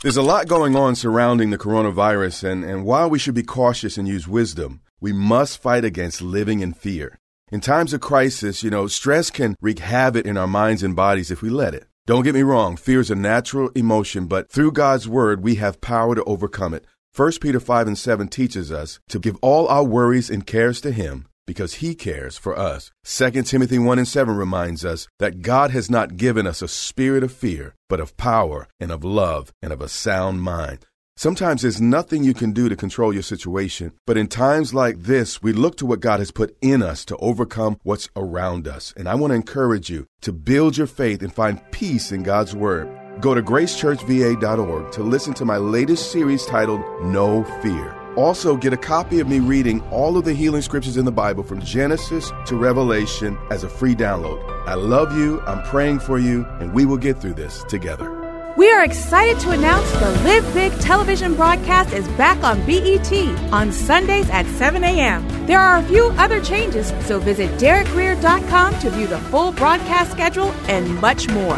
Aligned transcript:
There's 0.00 0.16
a 0.16 0.22
lot 0.22 0.46
going 0.46 0.76
on 0.76 0.94
surrounding 0.94 1.50
the 1.50 1.58
coronavirus, 1.58 2.48
and, 2.48 2.62
and 2.64 2.84
while 2.84 3.10
we 3.10 3.18
should 3.18 3.34
be 3.34 3.42
cautious 3.42 3.98
and 3.98 4.06
use 4.06 4.28
wisdom, 4.28 4.80
we 5.00 5.12
must 5.12 5.60
fight 5.60 5.84
against 5.84 6.22
living 6.22 6.60
in 6.60 6.72
fear. 6.72 7.18
In 7.50 7.60
times 7.60 7.92
of 7.92 8.00
crisis, 8.00 8.62
you 8.62 8.70
know, 8.70 8.86
stress 8.86 9.28
can 9.28 9.56
wreak 9.60 9.80
havoc 9.80 10.24
in 10.24 10.36
our 10.36 10.46
minds 10.46 10.84
and 10.84 10.94
bodies 10.94 11.32
if 11.32 11.42
we 11.42 11.50
let 11.50 11.74
it. 11.74 11.88
Don't 12.06 12.22
get 12.22 12.36
me 12.36 12.42
wrong, 12.42 12.76
fear 12.76 13.00
is 13.00 13.10
a 13.10 13.16
natural 13.16 13.70
emotion, 13.74 14.26
but 14.26 14.48
through 14.48 14.70
God's 14.70 15.08
word, 15.08 15.42
we 15.42 15.56
have 15.56 15.80
power 15.80 16.14
to 16.14 16.22
overcome 16.22 16.74
it. 16.74 16.84
1 17.16 17.32
Peter 17.40 17.58
5 17.58 17.88
and 17.88 17.98
7 17.98 18.28
teaches 18.28 18.70
us 18.70 19.00
to 19.08 19.18
give 19.18 19.36
all 19.42 19.66
our 19.66 19.82
worries 19.82 20.30
and 20.30 20.46
cares 20.46 20.80
to 20.82 20.92
Him 20.92 21.26
because 21.48 21.76
he 21.76 21.94
cares 21.94 22.36
for 22.36 22.58
us. 22.58 22.92
2 23.04 23.42
Timothy 23.44 23.78
1 23.78 23.98
and 23.98 24.06
7 24.06 24.36
reminds 24.36 24.84
us 24.84 25.08
that 25.18 25.40
God 25.40 25.70
has 25.70 25.88
not 25.88 26.18
given 26.18 26.46
us 26.46 26.60
a 26.60 26.68
spirit 26.68 27.22
of 27.22 27.32
fear, 27.32 27.74
but 27.88 28.00
of 28.00 28.18
power 28.18 28.68
and 28.78 28.92
of 28.92 29.02
love 29.02 29.50
and 29.62 29.72
of 29.72 29.80
a 29.80 29.88
sound 29.88 30.42
mind. 30.42 30.84
Sometimes 31.16 31.62
there's 31.62 31.80
nothing 31.80 32.22
you 32.22 32.34
can 32.34 32.52
do 32.52 32.68
to 32.68 32.76
control 32.76 33.14
your 33.14 33.22
situation, 33.22 33.92
but 34.06 34.18
in 34.18 34.28
times 34.28 34.74
like 34.74 34.98
this, 34.98 35.42
we 35.42 35.54
look 35.54 35.78
to 35.78 35.86
what 35.86 36.00
God 36.00 36.18
has 36.18 36.30
put 36.30 36.54
in 36.60 36.82
us 36.82 37.06
to 37.06 37.16
overcome 37.16 37.80
what's 37.82 38.10
around 38.14 38.68
us. 38.68 38.92
And 38.94 39.08
I 39.08 39.14
want 39.14 39.30
to 39.30 39.36
encourage 39.36 39.88
you 39.88 40.06
to 40.20 40.34
build 40.34 40.76
your 40.76 40.86
faith 40.86 41.22
and 41.22 41.34
find 41.34 41.62
peace 41.70 42.12
in 42.12 42.24
God's 42.24 42.54
Word. 42.54 42.90
Go 43.22 43.34
to 43.34 43.42
gracechurchva.org 43.42 44.92
to 44.92 45.02
listen 45.02 45.32
to 45.32 45.46
my 45.46 45.56
latest 45.56 46.12
series 46.12 46.44
titled 46.44 46.82
No 47.02 47.42
Fear. 47.62 47.97
Also, 48.18 48.56
get 48.56 48.72
a 48.72 48.76
copy 48.76 49.20
of 49.20 49.28
me 49.28 49.38
reading 49.38 49.80
all 49.92 50.16
of 50.16 50.24
the 50.24 50.34
healing 50.34 50.60
scriptures 50.60 50.96
in 50.96 51.04
the 51.04 51.12
Bible 51.12 51.44
from 51.44 51.62
Genesis 51.62 52.32
to 52.46 52.56
Revelation 52.56 53.38
as 53.52 53.62
a 53.62 53.68
free 53.68 53.94
download. 53.94 54.42
I 54.66 54.74
love 54.74 55.16
you, 55.16 55.40
I'm 55.42 55.62
praying 55.62 56.00
for 56.00 56.18
you, 56.18 56.44
and 56.58 56.74
we 56.74 56.84
will 56.84 56.96
get 56.96 57.18
through 57.18 57.34
this 57.34 57.62
together. 57.68 58.10
We 58.56 58.72
are 58.72 58.82
excited 58.82 59.38
to 59.42 59.50
announce 59.50 59.88
the 60.00 60.10
Live 60.24 60.52
Big 60.52 60.72
television 60.80 61.36
broadcast 61.36 61.92
is 61.92 62.08
back 62.16 62.42
on 62.42 62.58
BET 62.66 63.12
on 63.52 63.70
Sundays 63.70 64.28
at 64.30 64.46
7 64.46 64.82
a.m. 64.82 65.46
There 65.46 65.60
are 65.60 65.78
a 65.78 65.84
few 65.84 66.06
other 66.18 66.40
changes, 66.42 66.92
so 67.06 67.20
visit 67.20 67.48
DerekGrier.com 67.60 68.80
to 68.80 68.90
view 68.90 69.06
the 69.06 69.20
full 69.30 69.52
broadcast 69.52 70.10
schedule 70.10 70.50
and 70.66 70.92
much 71.00 71.28
more. 71.28 71.56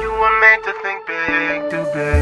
You 0.00 0.10
were 0.10 0.40
meant 0.40 0.64
to 0.64 0.74
think 0.82 1.06
big, 1.06 1.70
do 1.70 1.84
big, 1.94 2.21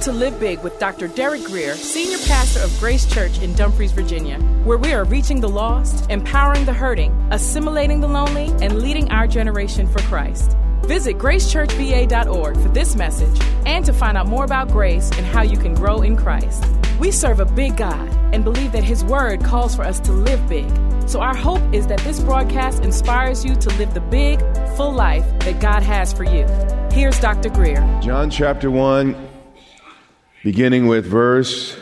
Welcome 0.00 0.18
to 0.18 0.30
Live 0.30 0.40
Big 0.40 0.62
with 0.62 0.78
Dr. 0.78 1.08
Derek 1.08 1.44
Grier, 1.44 1.74
Senior 1.74 2.16
Pastor 2.26 2.60
of 2.60 2.74
Grace 2.80 3.04
Church 3.04 3.38
in 3.42 3.52
Dumfries, 3.52 3.92
Virginia, 3.92 4.38
where 4.64 4.78
we 4.78 4.94
are 4.94 5.04
reaching 5.04 5.42
the 5.42 5.48
lost, 5.48 6.08
empowering 6.10 6.64
the 6.64 6.72
hurting, 6.72 7.12
assimilating 7.30 8.00
the 8.00 8.08
lonely, 8.08 8.46
and 8.64 8.80
leading 8.80 9.10
our 9.10 9.26
generation 9.26 9.86
for 9.86 9.98
Christ. 10.04 10.56
Visit 10.86 11.18
gracechurchva.org 11.18 12.56
for 12.56 12.68
this 12.70 12.96
message 12.96 13.38
and 13.66 13.84
to 13.84 13.92
find 13.92 14.16
out 14.16 14.26
more 14.26 14.46
about 14.46 14.70
grace 14.70 15.10
and 15.18 15.26
how 15.26 15.42
you 15.42 15.58
can 15.58 15.74
grow 15.74 16.00
in 16.00 16.16
Christ. 16.16 16.64
We 16.98 17.10
serve 17.10 17.38
a 17.38 17.44
big 17.44 17.76
God 17.76 18.08
and 18.32 18.42
believe 18.42 18.72
that 18.72 18.84
His 18.84 19.04
Word 19.04 19.44
calls 19.44 19.76
for 19.76 19.82
us 19.82 20.00
to 20.00 20.12
live 20.12 20.48
big. 20.48 20.70
So, 21.10 21.20
our 21.20 21.36
hope 21.36 21.74
is 21.74 21.88
that 21.88 22.00
this 22.00 22.20
broadcast 22.20 22.82
inspires 22.84 23.44
you 23.44 23.54
to 23.54 23.68
live 23.76 23.92
the 23.92 24.00
big, 24.00 24.40
full 24.78 24.92
life 24.92 25.26
that 25.40 25.60
God 25.60 25.82
has 25.82 26.10
for 26.10 26.24
you. 26.24 26.46
Here's 26.90 27.20
Dr. 27.20 27.50
Grier. 27.50 28.00
John 28.00 28.30
chapter 28.30 28.70
1, 28.70 29.29
beginning 30.42 30.86
with 30.86 31.04
verse 31.04 31.76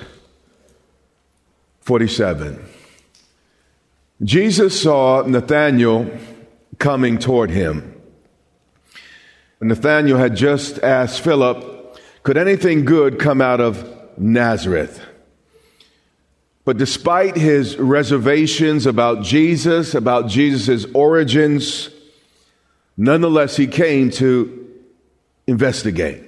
47. 1.80 2.64
Jesus 4.22 4.80
saw 4.80 5.22
Nathanael 5.22 6.10
coming 6.78 7.18
toward 7.18 7.50
him. 7.50 7.94
Nathanael 9.60 10.18
had 10.18 10.36
just 10.36 10.78
asked 10.82 11.20
Philip, 11.20 11.98
Could 12.22 12.36
anything 12.36 12.84
good 12.84 13.18
come 13.18 13.40
out 13.40 13.60
of 13.60 13.88
Nazareth? 14.18 15.04
But 16.64 16.76
despite 16.76 17.36
his 17.36 17.76
reservations 17.78 18.86
about 18.86 19.22
Jesus, 19.22 19.94
about 19.94 20.28
Jesus' 20.28 20.84
origins, 20.94 21.90
nonetheless 22.96 23.56
he 23.56 23.66
came 23.66 24.10
to 24.10 24.68
investigate. 25.46 26.27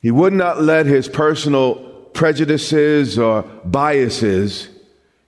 He 0.00 0.10
would 0.10 0.32
not 0.32 0.62
let 0.62 0.86
his 0.86 1.08
personal 1.08 1.74
prejudices 2.12 3.18
or 3.18 3.42
biases 3.64 4.68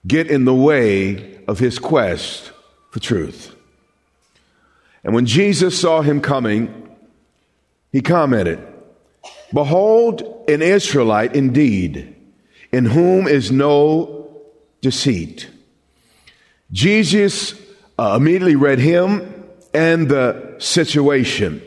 get 0.05 0.27
in 0.29 0.45
the 0.45 0.53
way 0.53 1.39
of 1.47 1.59
his 1.59 1.79
quest 1.79 2.51
for 2.91 2.99
truth. 2.99 3.55
And 5.03 5.13
when 5.13 5.25
Jesus 5.25 5.79
saw 5.79 6.01
him 6.01 6.21
coming, 6.21 6.89
he 7.91 8.01
commented, 8.01 8.59
Behold, 9.53 10.45
an 10.47 10.61
Israelite 10.61 11.35
indeed, 11.35 12.15
in 12.71 12.85
whom 12.85 13.27
is 13.27 13.51
no 13.51 14.41
deceit. 14.81 15.47
Jesus 16.71 17.53
uh, 17.99 18.17
immediately 18.19 18.55
read 18.55 18.79
him 18.79 19.45
and 19.73 20.09
the 20.09 20.55
situation. 20.57 21.61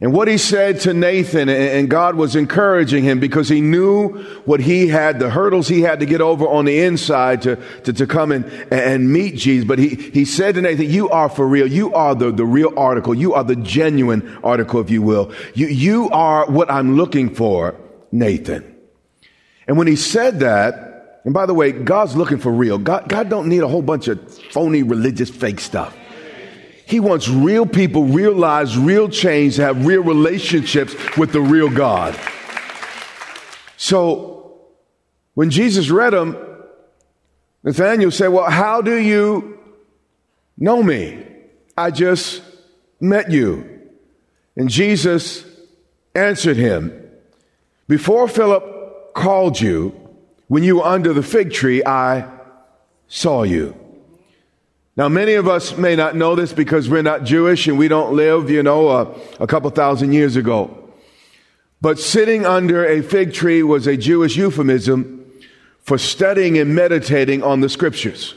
And 0.00 0.12
what 0.12 0.26
he 0.26 0.38
said 0.38 0.80
to 0.80 0.92
Nathan, 0.92 1.48
and 1.48 1.88
God 1.88 2.16
was 2.16 2.34
encouraging 2.34 3.04
him 3.04 3.20
because 3.20 3.48
he 3.48 3.60
knew 3.60 4.08
what 4.44 4.58
he 4.58 4.88
had, 4.88 5.20
the 5.20 5.30
hurdles 5.30 5.68
he 5.68 5.82
had 5.82 6.00
to 6.00 6.06
get 6.06 6.20
over 6.20 6.46
on 6.46 6.64
the 6.64 6.80
inside 6.80 7.42
to, 7.42 7.56
to, 7.84 7.92
to 7.92 8.06
come 8.06 8.32
and, 8.32 8.44
and 8.72 9.12
meet 9.12 9.36
Jesus. 9.36 9.66
But 9.66 9.78
he, 9.78 9.90
he 9.90 10.24
said 10.24 10.56
to 10.56 10.62
Nathan, 10.62 10.90
you 10.90 11.08
are 11.10 11.28
for 11.28 11.46
real. 11.46 11.68
You 11.68 11.94
are 11.94 12.14
the, 12.16 12.32
the 12.32 12.44
real 12.44 12.76
article. 12.76 13.14
You 13.14 13.34
are 13.34 13.44
the 13.44 13.56
genuine 13.56 14.36
article, 14.42 14.80
if 14.80 14.90
you 14.90 15.00
will. 15.00 15.32
You, 15.54 15.68
you 15.68 16.10
are 16.10 16.50
what 16.50 16.70
I'm 16.70 16.96
looking 16.96 17.32
for, 17.32 17.76
Nathan. 18.10 18.76
And 19.68 19.78
when 19.78 19.86
he 19.86 19.96
said 19.96 20.40
that, 20.40 21.20
and 21.24 21.32
by 21.32 21.46
the 21.46 21.54
way, 21.54 21.72
God's 21.72 22.16
looking 22.16 22.38
for 22.38 22.52
real. 22.52 22.78
God, 22.78 23.08
God 23.08 23.30
don't 23.30 23.48
need 23.48 23.62
a 23.62 23.68
whole 23.68 23.80
bunch 23.80 24.08
of 24.08 24.38
phony 24.50 24.82
religious 24.82 25.30
fake 25.30 25.60
stuff. 25.60 25.96
He 26.94 27.00
wants 27.00 27.28
real 27.28 27.66
people, 27.66 28.04
real 28.04 28.34
lives, 28.34 28.78
real 28.78 29.08
change 29.08 29.56
to 29.56 29.62
have 29.62 29.84
real 29.84 30.04
relationships 30.04 30.94
with 31.16 31.32
the 31.32 31.40
real 31.40 31.68
God. 31.68 32.16
So 33.76 34.60
when 35.34 35.50
Jesus 35.50 35.90
read 35.90 36.12
them, 36.12 36.36
Nathaniel 37.64 38.12
said, 38.12 38.28
Well, 38.28 38.48
how 38.48 38.80
do 38.80 38.94
you 38.94 39.58
know 40.56 40.84
me? 40.84 41.26
I 41.76 41.90
just 41.90 42.42
met 43.00 43.28
you. 43.28 43.90
And 44.54 44.68
Jesus 44.68 45.44
answered 46.14 46.56
him, 46.56 47.10
Before 47.88 48.28
Philip 48.28 49.14
called 49.14 49.60
you, 49.60 49.88
when 50.46 50.62
you 50.62 50.76
were 50.76 50.84
under 50.84 51.12
the 51.12 51.24
fig 51.24 51.52
tree, 51.52 51.82
I 51.84 52.30
saw 53.08 53.42
you. 53.42 53.83
Now, 54.96 55.08
many 55.08 55.34
of 55.34 55.48
us 55.48 55.76
may 55.76 55.96
not 55.96 56.14
know 56.14 56.36
this 56.36 56.52
because 56.52 56.88
we're 56.88 57.02
not 57.02 57.24
Jewish 57.24 57.66
and 57.66 57.76
we 57.78 57.88
don't 57.88 58.14
live, 58.14 58.48
you 58.48 58.62
know, 58.62 58.88
uh, 58.88 59.18
a 59.40 59.46
couple 59.46 59.68
thousand 59.70 60.12
years 60.12 60.36
ago. 60.36 60.92
But 61.80 61.98
sitting 61.98 62.46
under 62.46 62.86
a 62.86 63.02
fig 63.02 63.34
tree 63.34 63.62
was 63.62 63.86
a 63.86 63.96
Jewish 63.96 64.36
euphemism 64.36 65.24
for 65.80 65.98
studying 65.98 66.58
and 66.58 66.74
meditating 66.74 67.42
on 67.42 67.60
the 67.60 67.68
scriptures. 67.68 68.34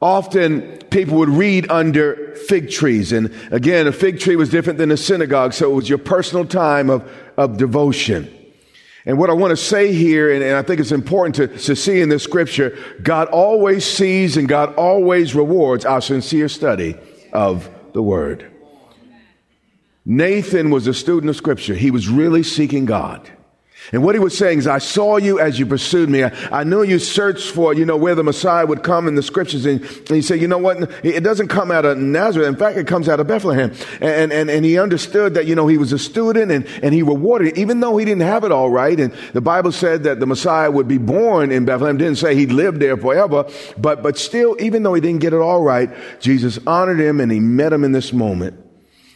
Often 0.00 0.78
people 0.90 1.18
would 1.18 1.28
read 1.28 1.70
under 1.70 2.34
fig 2.48 2.70
trees. 2.70 3.12
And 3.12 3.34
again, 3.50 3.86
a 3.86 3.92
fig 3.92 4.20
tree 4.20 4.36
was 4.36 4.48
different 4.48 4.78
than 4.78 4.90
a 4.90 4.96
synagogue. 4.96 5.52
So 5.52 5.70
it 5.70 5.74
was 5.74 5.88
your 5.88 5.98
personal 5.98 6.46
time 6.46 6.88
of 6.88 7.08
of 7.36 7.56
devotion. 7.56 8.37
And 9.06 9.18
what 9.18 9.30
I 9.30 9.32
want 9.32 9.52
to 9.52 9.56
say 9.56 9.92
here, 9.92 10.32
and, 10.32 10.42
and 10.42 10.56
I 10.56 10.62
think 10.62 10.80
it's 10.80 10.92
important 10.92 11.36
to, 11.36 11.46
to 11.66 11.76
see 11.76 12.00
in 12.00 12.08
this 12.08 12.24
scripture, 12.24 12.76
God 13.02 13.28
always 13.28 13.84
sees 13.84 14.36
and 14.36 14.48
God 14.48 14.74
always 14.74 15.34
rewards 15.34 15.84
our 15.84 16.00
sincere 16.00 16.48
study 16.48 16.96
of 17.32 17.70
the 17.92 18.02
word. 18.02 18.50
Nathan 20.04 20.70
was 20.70 20.86
a 20.86 20.94
student 20.94 21.30
of 21.30 21.36
scripture. 21.36 21.74
He 21.74 21.90
was 21.90 22.08
really 22.08 22.42
seeking 22.42 22.86
God. 22.86 23.30
And 23.90 24.04
what 24.04 24.14
he 24.14 24.18
was 24.18 24.36
saying 24.36 24.58
is, 24.58 24.66
I 24.66 24.78
saw 24.78 25.16
you 25.16 25.40
as 25.40 25.58
you 25.58 25.64
pursued 25.64 26.10
me. 26.10 26.22
I, 26.22 26.60
I 26.60 26.64
knew 26.64 26.82
you 26.82 26.98
searched 26.98 27.52
for, 27.52 27.72
you 27.72 27.86
know, 27.86 27.96
where 27.96 28.14
the 28.14 28.24
Messiah 28.24 28.66
would 28.66 28.82
come 28.82 29.08
in 29.08 29.14
the 29.14 29.22
scriptures. 29.22 29.64
And, 29.64 29.80
and 29.80 30.10
he 30.10 30.20
said, 30.20 30.40
you 30.40 30.48
know 30.48 30.58
what? 30.58 31.04
It 31.04 31.22
doesn't 31.22 31.48
come 31.48 31.70
out 31.70 31.86
of 31.86 31.96
Nazareth. 31.96 32.48
In 32.48 32.56
fact, 32.56 32.76
it 32.76 32.86
comes 32.86 33.08
out 33.08 33.18
of 33.18 33.26
Bethlehem. 33.26 33.72
And, 34.00 34.30
and, 34.30 34.50
and 34.50 34.64
he 34.64 34.78
understood 34.78 35.34
that, 35.34 35.46
you 35.46 35.54
know, 35.54 35.66
he 35.66 35.78
was 35.78 35.92
a 35.92 35.98
student 35.98 36.52
and, 36.52 36.66
and 36.82 36.92
he 36.92 37.02
rewarded 37.02 37.48
it, 37.48 37.58
even 37.58 37.80
though 37.80 37.96
he 37.96 38.04
didn't 38.04 38.22
have 38.22 38.44
it 38.44 38.52
all 38.52 38.68
right. 38.68 38.98
And 38.98 39.12
the 39.32 39.40
Bible 39.40 39.72
said 39.72 40.02
that 40.02 40.20
the 40.20 40.26
Messiah 40.26 40.70
would 40.70 40.88
be 40.88 40.98
born 40.98 41.50
in 41.50 41.64
Bethlehem. 41.64 41.96
Didn't 41.96 42.18
say 42.18 42.34
he'd 42.34 42.52
live 42.52 42.80
there 42.80 42.96
forever. 42.98 43.48
But, 43.78 44.02
but 44.02 44.18
still, 44.18 44.54
even 44.60 44.82
though 44.82 44.92
he 44.94 45.00
didn't 45.00 45.20
get 45.20 45.32
it 45.32 45.40
all 45.40 45.62
right, 45.62 45.90
Jesus 46.20 46.58
honored 46.66 47.00
him 47.00 47.20
and 47.20 47.32
he 47.32 47.40
met 47.40 47.72
him 47.72 47.84
in 47.84 47.92
this 47.92 48.12
moment. 48.12 48.62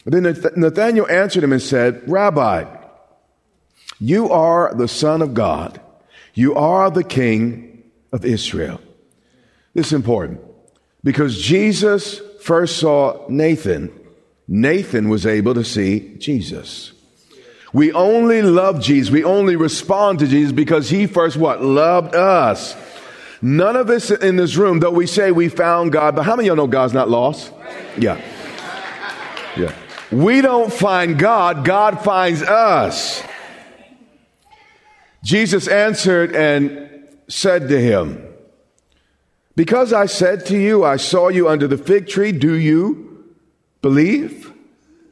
Then 0.06 0.22
Nathanael 0.22 1.06
answered 1.08 1.44
him 1.44 1.52
and 1.52 1.62
said, 1.62 2.08
Rabbi, 2.08 2.78
you 4.02 4.30
are 4.30 4.74
the 4.74 4.88
Son 4.88 5.22
of 5.22 5.32
God. 5.32 5.80
You 6.34 6.56
are 6.56 6.90
the 6.90 7.04
King 7.04 7.84
of 8.10 8.24
Israel. 8.24 8.80
This 9.74 9.86
is 9.86 9.92
important 9.92 10.40
because 11.04 11.40
Jesus 11.40 12.20
first 12.40 12.80
saw 12.80 13.24
Nathan. 13.28 13.96
Nathan 14.48 15.08
was 15.08 15.24
able 15.24 15.54
to 15.54 15.62
see 15.62 16.16
Jesus. 16.18 16.90
We 17.72 17.92
only 17.92 18.42
love 18.42 18.80
Jesus. 18.80 19.12
We 19.12 19.22
only 19.22 19.54
respond 19.54 20.18
to 20.18 20.26
Jesus 20.26 20.50
because 20.50 20.90
he 20.90 21.06
first 21.06 21.36
what? 21.36 21.62
Loved 21.62 22.16
us. 22.16 22.74
None 23.40 23.76
of 23.76 23.88
us 23.88 24.10
in 24.10 24.34
this 24.34 24.56
room, 24.56 24.80
though 24.80 24.90
we 24.90 25.06
say 25.06 25.30
we 25.30 25.48
found 25.48 25.92
God, 25.92 26.16
but 26.16 26.24
how 26.24 26.34
many 26.34 26.48
of 26.48 26.56
y'all 26.56 26.66
know 26.66 26.70
God's 26.70 26.92
not 26.92 27.08
lost? 27.08 27.52
Yeah. 27.96 28.20
Yeah. 29.56 29.72
We 30.10 30.40
don't 30.40 30.72
find 30.72 31.16
God, 31.16 31.64
God 31.64 32.02
finds 32.02 32.42
us. 32.42 33.22
Jesus 35.22 35.68
answered 35.68 36.34
and 36.34 37.06
said 37.28 37.68
to 37.68 37.80
him, 37.80 38.22
Because 39.54 39.92
I 39.92 40.06
said 40.06 40.46
to 40.46 40.58
you, 40.58 40.84
I 40.84 40.96
saw 40.96 41.28
you 41.28 41.48
under 41.48 41.68
the 41.68 41.78
fig 41.78 42.08
tree, 42.08 42.32
do 42.32 42.54
you 42.54 43.24
believe? 43.80 44.52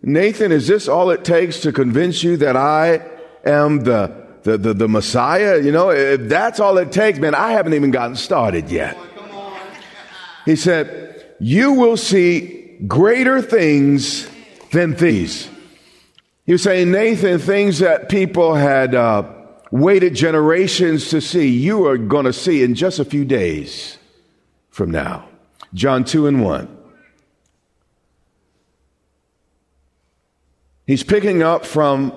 Nathan, 0.03 0.51
is 0.51 0.67
this 0.67 0.89
all 0.89 1.11
it 1.11 1.25
takes 1.25 1.61
to 1.61 1.73
convince 1.73 2.23
you 2.23 2.37
that 2.39 2.57
I 2.57 3.03
am 3.45 3.81
the, 3.81 4.27
the, 4.43 4.59
the, 4.59 4.75
the 4.75 4.89
Messiah? 4.89 5.61
You 5.61 5.73
know, 5.73 5.91
if 5.91 6.23
that's 6.23 6.59
all 6.59 6.79
it 6.79 6.91
takes, 6.91 7.19
man, 7.19 7.35
I 7.35 7.53
haven't 7.53 7.75
even 7.75 7.91
gotten 7.91 8.17
started 8.17 8.71
yet. 8.71 8.97
He 10.45 10.57
said, 10.57 11.35
You 11.39 11.73
will 11.73 11.97
see 11.97 12.79
greater 12.87 13.43
things 13.43 14.29
than 14.73 14.95
these. 14.95 15.49
He 16.47 16.53
was 16.53 16.63
saying, 16.63 16.91
Nathan, 16.91 17.39
things 17.39 17.79
that 17.79 18.09
people 18.09 18.55
had. 18.55 18.95
Uh, 18.97 19.35
waited 19.71 20.15
generations 20.15 21.11
to 21.11 21.21
see, 21.21 21.49
you 21.49 21.87
are 21.87 21.97
going 21.97 22.25
to 22.25 22.33
see 22.33 22.63
in 22.63 22.75
just 22.75 22.99
a 22.99 23.05
few 23.05 23.25
days 23.25 23.99
from 24.71 24.91
now. 24.91 25.29
John 25.75 26.05
2 26.05 26.27
and 26.27 26.43
1. 26.43 26.77
He's 30.87 31.05
picking 31.05 31.43
up 31.43 31.65
from 31.65 32.13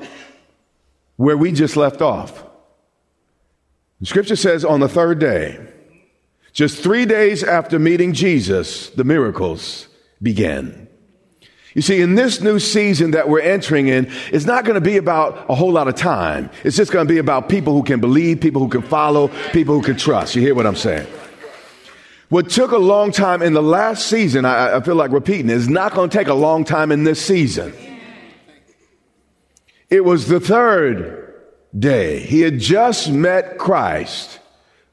where 1.16 1.38
we 1.38 1.52
just 1.52 1.78
left 1.78 2.02
off. 2.02 2.44
The 4.00 4.08
scripture 4.08 4.36
says 4.36 4.66
on 4.66 4.80
the 4.80 4.90
third 4.90 5.20
day, 5.20 5.60
just 6.54 6.82
three 6.82 7.06
days 7.06 7.44
after 7.44 7.78
meeting 7.78 8.14
Jesus, 8.14 8.90
the 8.90 9.04
miracles 9.04 9.88
began. 10.22 10.88
You 11.74 11.81
see, 11.81 12.02
in 12.02 12.16
this 12.16 12.40
new 12.40 12.60
season 12.60 13.12
that 13.12 13.28
we're 13.28 13.42
entering 13.42 13.88
in, 13.88 14.12
it's 14.31 14.46
not 14.46 14.64
going 14.64 14.75
to 14.75 14.81
be 14.81 14.98
about 14.98 15.46
a 15.50 15.56
whole 15.56 15.72
lot 15.72 15.88
of 15.88 15.96
time. 15.96 16.52
It's 16.64 16.78
just 16.78 16.92
going 16.92 17.08
to 17.08 17.12
be 17.12 17.18
about 17.18 17.50
people 17.50 17.74
who 17.74 17.81
can 17.81 18.00
believe, 18.00 18.42
people 18.42 18.62
who 18.62 18.70
can 18.70 18.84
follow, 18.84 19.30
people 19.52 19.75
who 19.75 19.81
can 19.81 19.98
trust. 19.98 20.36
You 20.36 20.42
hear 20.42 20.54
what 20.54 20.68
I'm 20.68 20.75
saying? 20.75 21.08
What 22.30 22.50
took 22.50 22.72
a 22.72 22.78
long 22.78 23.12
time 23.12 23.42
in 23.42 23.54
the 23.54 23.62
last 23.62 24.08
season, 24.08 24.46
I, 24.46 24.78
I 24.78 24.81
feel 24.81 24.96
like 24.96 25.12
repeating, 25.12 25.50
is 25.50 25.68
not 25.68 25.94
going 25.94 26.10
to 26.10 26.18
take 26.18 26.28
a 26.28 26.34
long 26.34 26.64
time 26.64 26.92
in 26.92 27.04
this 27.04 27.24
season. 27.24 27.74
It 29.90 30.04
was 30.04 30.28
the 30.28 30.40
third 30.40 31.34
day. 31.78 32.20
He 32.20 32.42
had 32.42 32.60
just 32.60 33.10
met 33.10 33.58
Christ. 33.58 34.40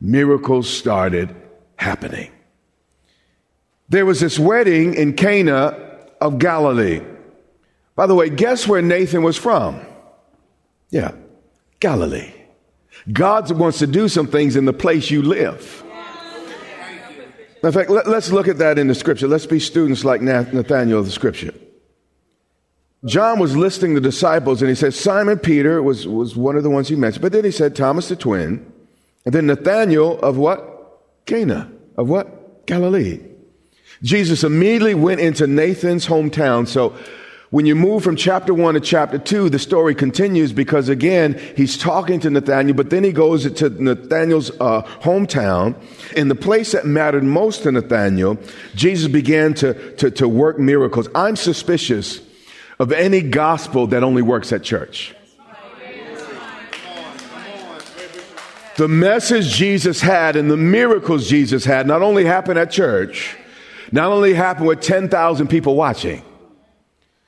Miracles 0.00 0.68
started 0.68 1.34
happening. 1.76 2.30
There 3.90 4.06
was 4.06 4.20
this 4.20 4.38
wedding 4.38 4.94
in 4.94 5.14
Cana 5.14 5.89
of 6.20 6.38
Galilee. 6.38 7.00
By 7.96 8.06
the 8.06 8.14
way, 8.14 8.30
guess 8.30 8.66
where 8.66 8.82
Nathan 8.82 9.22
was 9.22 9.36
from? 9.36 9.80
Yeah, 10.90 11.12
Galilee. 11.80 12.32
God 13.12 13.50
wants 13.52 13.78
to 13.78 13.86
do 13.86 14.08
some 14.08 14.26
things 14.26 14.56
in 14.56 14.64
the 14.64 14.72
place 14.72 15.10
you 15.10 15.22
live. 15.22 15.84
In 17.62 17.72
fact, 17.72 17.90
let, 17.90 18.06
us 18.06 18.30
look 18.30 18.48
at 18.48 18.58
that 18.58 18.78
in 18.78 18.86
the 18.88 18.94
scripture. 18.94 19.28
Let's 19.28 19.46
be 19.46 19.60
students 19.60 20.04
like 20.04 20.22
Nathaniel 20.22 20.98
of 20.98 21.04
the 21.04 21.12
scripture. 21.12 21.52
John 23.04 23.38
was 23.38 23.56
listing 23.56 23.94
the 23.94 24.00
disciples 24.00 24.62
and 24.62 24.68
he 24.68 24.74
said 24.74 24.94
Simon 24.94 25.38
Peter 25.38 25.82
was, 25.82 26.06
was 26.06 26.36
one 26.36 26.56
of 26.56 26.62
the 26.62 26.70
ones 26.70 26.88
he 26.88 26.96
mentioned. 26.96 27.22
But 27.22 27.32
then 27.32 27.44
he 27.44 27.50
said 27.50 27.76
Thomas 27.76 28.08
the 28.08 28.16
twin. 28.16 28.70
And 29.24 29.34
then 29.34 29.46
Nathaniel 29.46 30.18
of 30.20 30.36
what? 30.36 31.00
Cana. 31.26 31.70
Of 31.96 32.08
what? 32.08 32.66
Galilee. 32.66 33.20
Jesus 34.02 34.44
immediately 34.44 34.94
went 34.94 35.20
into 35.20 35.46
Nathan's 35.46 36.06
hometown. 36.06 36.66
So 36.66 36.96
when 37.50 37.66
you 37.66 37.74
move 37.74 38.04
from 38.04 38.16
chapter 38.16 38.54
one 38.54 38.74
to 38.74 38.80
chapter 38.80 39.18
two, 39.18 39.50
the 39.50 39.58
story 39.58 39.94
continues 39.94 40.52
because 40.52 40.88
again, 40.88 41.38
he's 41.56 41.76
talking 41.76 42.20
to 42.20 42.30
Nathaniel, 42.30 42.76
but 42.76 42.90
then 42.90 43.04
he 43.04 43.12
goes 43.12 43.50
to 43.52 43.68
Nathaniel's 43.68 44.50
uh, 44.60 44.82
hometown. 45.02 45.74
In 46.16 46.28
the 46.28 46.34
place 46.34 46.72
that 46.72 46.86
mattered 46.86 47.24
most 47.24 47.64
to 47.64 47.72
Nathaniel, 47.72 48.38
Jesus 48.74 49.10
began 49.10 49.52
to, 49.54 49.94
to, 49.96 50.10
to 50.12 50.28
work 50.28 50.58
miracles. 50.58 51.08
I'm 51.14 51.36
suspicious 51.36 52.20
of 52.78 52.92
any 52.92 53.20
gospel 53.20 53.88
that 53.88 54.02
only 54.02 54.22
works 54.22 54.52
at 54.52 54.62
church. 54.62 55.14
The 58.76 58.88
message 58.88 59.52
Jesus 59.56 60.00
had 60.00 60.36
and 60.36 60.50
the 60.50 60.56
miracles 60.56 61.28
Jesus 61.28 61.66
had 61.66 61.86
not 61.86 62.00
only 62.00 62.24
happened 62.24 62.58
at 62.58 62.70
church, 62.70 63.36
not 63.92 64.12
only 64.12 64.34
happened 64.34 64.66
with 64.66 64.80
10,000 64.80 65.48
people 65.48 65.74
watching, 65.74 66.22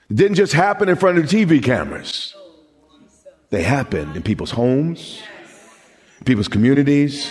it 0.09 0.16
didn't 0.16 0.37
just 0.37 0.52
happen 0.52 0.88
in 0.88 0.97
front 0.97 1.19
of 1.19 1.28
the 1.28 1.45
TV 1.45 1.62
cameras. 1.62 2.35
They 3.50 3.62
happened 3.62 4.16
in 4.16 4.23
people's 4.23 4.50
homes, 4.50 5.23
people's 6.25 6.49
communities, 6.49 7.31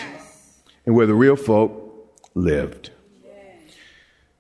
and 0.86 0.96
where 0.96 1.08
the 1.08 1.14
real 1.14 1.36
folk 1.36 2.12
lived. 2.36 2.92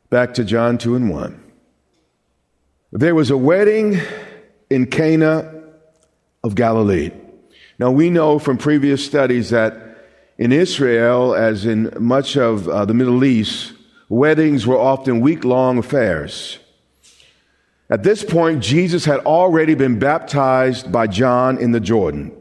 Back 0.10 0.33
to 0.36 0.43
John 0.43 0.77
2 0.77 0.95
and 0.95 1.10
1. 1.10 1.51
There 2.91 3.15
was 3.15 3.29
a 3.29 3.38
wedding 3.38 4.00
in 4.69 4.88
Cana 4.88 5.63
of 6.43 6.55
Galilee. 6.55 7.12
Now, 7.79 7.91
we 7.91 8.10
know 8.10 8.38
from 8.38 8.57
previous 8.57 9.05
studies 9.05 9.51
that 9.51 9.74
in 10.38 10.51
Israel, 10.51 11.33
as 11.33 11.65
in 11.65 11.93
much 12.00 12.36
of 12.36 12.67
uh, 12.67 12.86
the 12.86 12.93
Middle 12.93 13.24
East, 13.24 13.74
Weddings 14.11 14.67
were 14.67 14.77
often 14.77 15.21
week 15.21 15.45
long 15.45 15.77
affairs. 15.77 16.59
At 17.89 18.03
this 18.03 18.25
point, 18.25 18.61
Jesus 18.61 19.05
had 19.05 19.21
already 19.21 19.73
been 19.73 19.99
baptized 19.99 20.91
by 20.91 21.07
John 21.07 21.57
in 21.57 21.71
the 21.71 21.79
Jordan. 21.79 22.33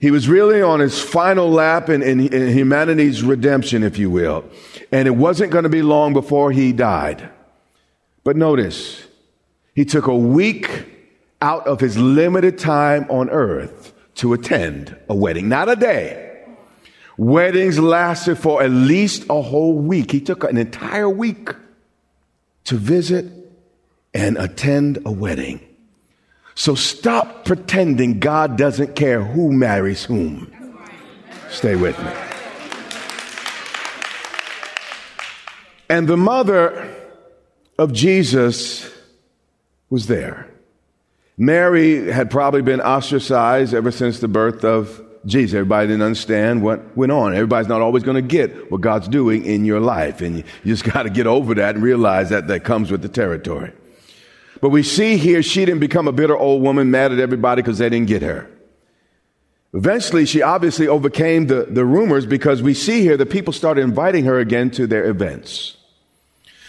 He 0.00 0.10
was 0.10 0.28
really 0.28 0.60
on 0.60 0.80
his 0.80 1.00
final 1.00 1.48
lap 1.48 1.88
in, 1.88 2.02
in, 2.02 2.18
in 2.34 2.52
humanity's 2.52 3.22
redemption, 3.22 3.84
if 3.84 3.96
you 3.96 4.10
will. 4.10 4.44
And 4.90 5.06
it 5.06 5.12
wasn't 5.12 5.52
going 5.52 5.62
to 5.62 5.68
be 5.68 5.82
long 5.82 6.14
before 6.14 6.50
he 6.50 6.72
died. 6.72 7.30
But 8.24 8.34
notice, 8.34 9.06
he 9.76 9.84
took 9.84 10.08
a 10.08 10.16
week 10.16 10.84
out 11.40 11.64
of 11.68 11.78
his 11.78 11.96
limited 11.96 12.58
time 12.58 13.06
on 13.08 13.30
earth 13.30 13.94
to 14.16 14.32
attend 14.32 14.96
a 15.08 15.14
wedding, 15.14 15.48
not 15.48 15.68
a 15.68 15.76
day 15.76 16.31
Weddings 17.22 17.78
lasted 17.78 18.34
for 18.34 18.64
at 18.64 18.72
least 18.72 19.26
a 19.30 19.40
whole 19.40 19.78
week. 19.78 20.10
He 20.10 20.20
took 20.20 20.42
an 20.42 20.58
entire 20.58 21.08
week 21.08 21.50
to 22.64 22.74
visit 22.74 23.26
and 24.12 24.36
attend 24.36 24.98
a 25.06 25.12
wedding. 25.12 25.60
So 26.56 26.74
stop 26.74 27.44
pretending 27.44 28.18
God 28.18 28.58
doesn't 28.58 28.96
care 28.96 29.22
who 29.22 29.52
marries 29.52 30.04
whom. 30.04 30.52
Stay 31.48 31.76
with 31.76 31.96
me. 32.00 32.10
And 35.88 36.08
the 36.08 36.16
mother 36.16 36.92
of 37.78 37.92
Jesus 37.92 38.92
was 39.90 40.08
there. 40.08 40.50
Mary 41.38 42.10
had 42.10 42.32
probably 42.32 42.62
been 42.62 42.80
ostracized 42.80 43.74
ever 43.74 43.92
since 43.92 44.18
the 44.18 44.26
birth 44.26 44.64
of 44.64 45.00
Jesus. 45.24 45.54
Everybody 45.54 45.88
didn't 45.88 46.02
understand 46.02 46.62
what 46.62 46.96
went 46.96 47.12
on. 47.12 47.32
Everybody's 47.32 47.68
not 47.68 47.80
always 47.80 48.02
going 48.02 48.16
to 48.16 48.22
get 48.22 48.70
what 48.70 48.80
God's 48.80 49.08
doing 49.08 49.44
in 49.44 49.64
your 49.64 49.80
life. 49.80 50.20
And 50.20 50.38
you, 50.38 50.44
just 50.64 50.84
got 50.84 51.04
to 51.04 51.10
get 51.10 51.26
over 51.26 51.54
that 51.54 51.74
and 51.74 51.84
realize 51.84 52.30
that 52.30 52.48
that 52.48 52.64
comes 52.64 52.90
with 52.90 53.02
the 53.02 53.08
territory. 53.08 53.72
But 54.60 54.70
we 54.70 54.82
see 54.82 55.16
here 55.16 55.42
she 55.42 55.64
didn't 55.64 55.80
become 55.80 56.08
a 56.08 56.12
bitter 56.12 56.36
old 56.36 56.62
woman 56.62 56.90
mad 56.90 57.12
at 57.12 57.18
everybody 57.18 57.62
because 57.62 57.78
they 57.78 57.88
didn't 57.88 58.08
get 58.08 58.22
her. 58.22 58.48
Eventually, 59.74 60.26
she 60.26 60.42
obviously 60.42 60.86
overcame 60.86 61.46
the, 61.46 61.64
the 61.64 61.84
rumors 61.84 62.26
because 62.26 62.62
we 62.62 62.74
see 62.74 63.00
here 63.00 63.16
the 63.16 63.24
people 63.24 63.52
started 63.52 63.82
inviting 63.82 64.24
her 64.24 64.38
again 64.38 64.70
to 64.72 64.86
their 64.86 65.08
events. 65.08 65.76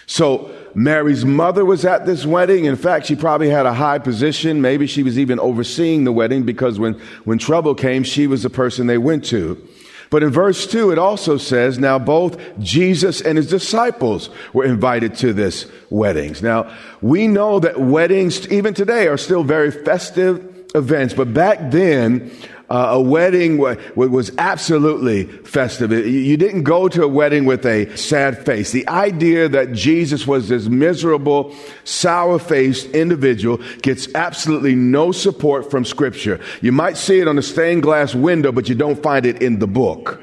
So 0.06 0.52
Mary's 0.75 1.24
mother 1.24 1.63
was 1.63 1.86
at 1.86 2.06
this 2.06 2.25
wedding. 2.25 2.65
In 2.65 2.75
fact, 2.75 3.06
she 3.06 3.15
probably 3.15 3.50
had 3.50 3.65
a 3.65 3.74
high 3.74 4.00
position. 4.00 4.62
Maybe 4.62 4.88
she 4.88 5.03
was 5.03 5.20
even 5.20 5.39
overseeing 5.39 6.03
the 6.03 6.12
wedding 6.12 6.44
because 6.44 6.80
when, 6.80 6.94
when 7.25 7.38
trouble 7.38 7.75
came, 7.75 8.03
she 8.03 8.27
was 8.27 8.44
the 8.44 8.50
person 8.50 8.88
they 8.88 8.98
went 8.98 9.25
to. 9.25 9.68
But 10.10 10.22
in 10.22 10.30
verse 10.30 10.68
2, 10.68 10.92
it 10.92 11.00
also 11.00 11.38
says, 11.38 11.80
Now 11.80 11.98
both 11.98 12.39
Jesus 12.60 13.20
and 13.20 13.38
his 13.38 13.50
disciples 13.50 14.30
were 14.53 14.63
invited 14.63 15.15
to 15.18 15.34
this 15.34 15.65
weddings. 15.89 16.44
Now, 16.44 16.72
we 17.01 17.27
know 17.27 17.60
that 17.60 17.80
weddings, 17.80 18.48
even 18.50 18.75
today, 18.75 19.08
are 19.08 19.18
still 19.18 19.44
very 19.44 19.72
festive 19.72 20.68
events, 20.75 21.15
but 21.15 21.34
back 21.34 21.72
then, 21.72 22.32
uh, 22.70 22.89
a 22.91 23.01
wedding 23.01 23.58
w- 23.58 23.79
was 23.96 24.32
absolutely 24.38 25.25
festive. 25.25 25.91
You 25.91 26.38
didn't 26.38 26.63
go 26.63 26.88
to 26.88 27.03
a 27.03 27.08
wedding 27.08 27.46
with 27.46 27.65
a 27.65 27.96
sad 27.98 28.46
face. 28.46 28.72
The 28.72 28.88
idea 28.88 29.50
that 29.50 29.74
Jesus 29.74 30.25
was 30.25 30.50
this 30.50 30.67
miserable, 30.67 31.55
sour 31.84 32.39
faced 32.39 32.88
individual 32.91 33.60
gets 33.82 34.08
absolutely 34.15 34.75
no 34.75 35.12
support 35.12 35.70
from 35.70 35.86
Scripture. 35.86 36.39
You 36.62 36.72
might 36.72 36.98
see 36.98 37.20
it 37.20 37.27
on 37.27 37.38
a 37.38 37.43
stained 37.43 37.84
glass 37.84 38.15
window, 38.15 38.51
but 38.51 38.70
you 38.70 38.75
don't 38.75 39.01
find 39.01 39.25
it 39.25 39.41
in 39.41 39.60
the 39.60 39.67
book. 39.67 40.22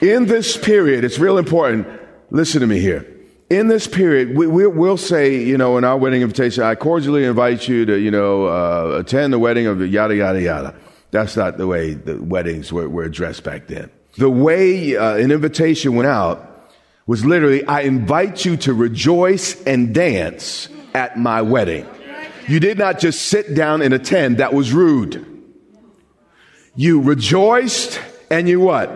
In 0.00 0.26
this 0.26 0.56
period, 0.56 1.04
it's 1.04 1.18
real 1.18 1.38
important. 1.38 1.86
Listen 2.30 2.60
to 2.60 2.66
me 2.66 2.78
here 2.78 3.17
in 3.50 3.68
this 3.68 3.86
period, 3.86 4.36
we, 4.36 4.46
we, 4.46 4.66
will 4.66 4.96
say, 4.96 5.36
you 5.36 5.56
know, 5.56 5.78
in 5.78 5.84
our 5.84 5.96
wedding 5.96 6.22
invitation, 6.22 6.62
I 6.64 6.74
cordially 6.74 7.24
invite 7.24 7.66
you 7.66 7.86
to, 7.86 7.98
you 7.98 8.10
know, 8.10 8.46
uh, 8.46 8.98
attend 9.00 9.32
the 9.32 9.38
wedding 9.38 9.66
of 9.66 9.80
yada, 9.86 10.14
yada, 10.14 10.40
yada. 10.40 10.74
That's 11.10 11.36
not 11.36 11.56
the 11.56 11.66
way 11.66 11.94
the 11.94 12.22
weddings 12.22 12.72
were, 12.72 12.88
were 12.88 13.04
addressed 13.04 13.44
back 13.44 13.66
then. 13.66 13.90
The 14.18 14.28
way 14.28 14.96
uh, 14.96 15.16
an 15.16 15.30
invitation 15.30 15.94
went 15.94 16.08
out 16.08 16.44
was 17.06 17.24
literally, 17.24 17.64
I 17.64 17.82
invite 17.82 18.44
you 18.44 18.56
to 18.58 18.74
rejoice 18.74 19.62
and 19.62 19.94
dance 19.94 20.68
at 20.92 21.18
my 21.18 21.40
wedding. 21.40 21.86
You 22.48 22.60
did 22.60 22.78
not 22.78 22.98
just 22.98 23.26
sit 23.26 23.54
down 23.54 23.80
and 23.80 23.94
attend. 23.94 24.38
That 24.38 24.52
was 24.52 24.72
rude. 24.72 25.24
You 26.74 27.00
rejoiced 27.00 28.00
and 28.30 28.48
you 28.48 28.60
what? 28.60 28.90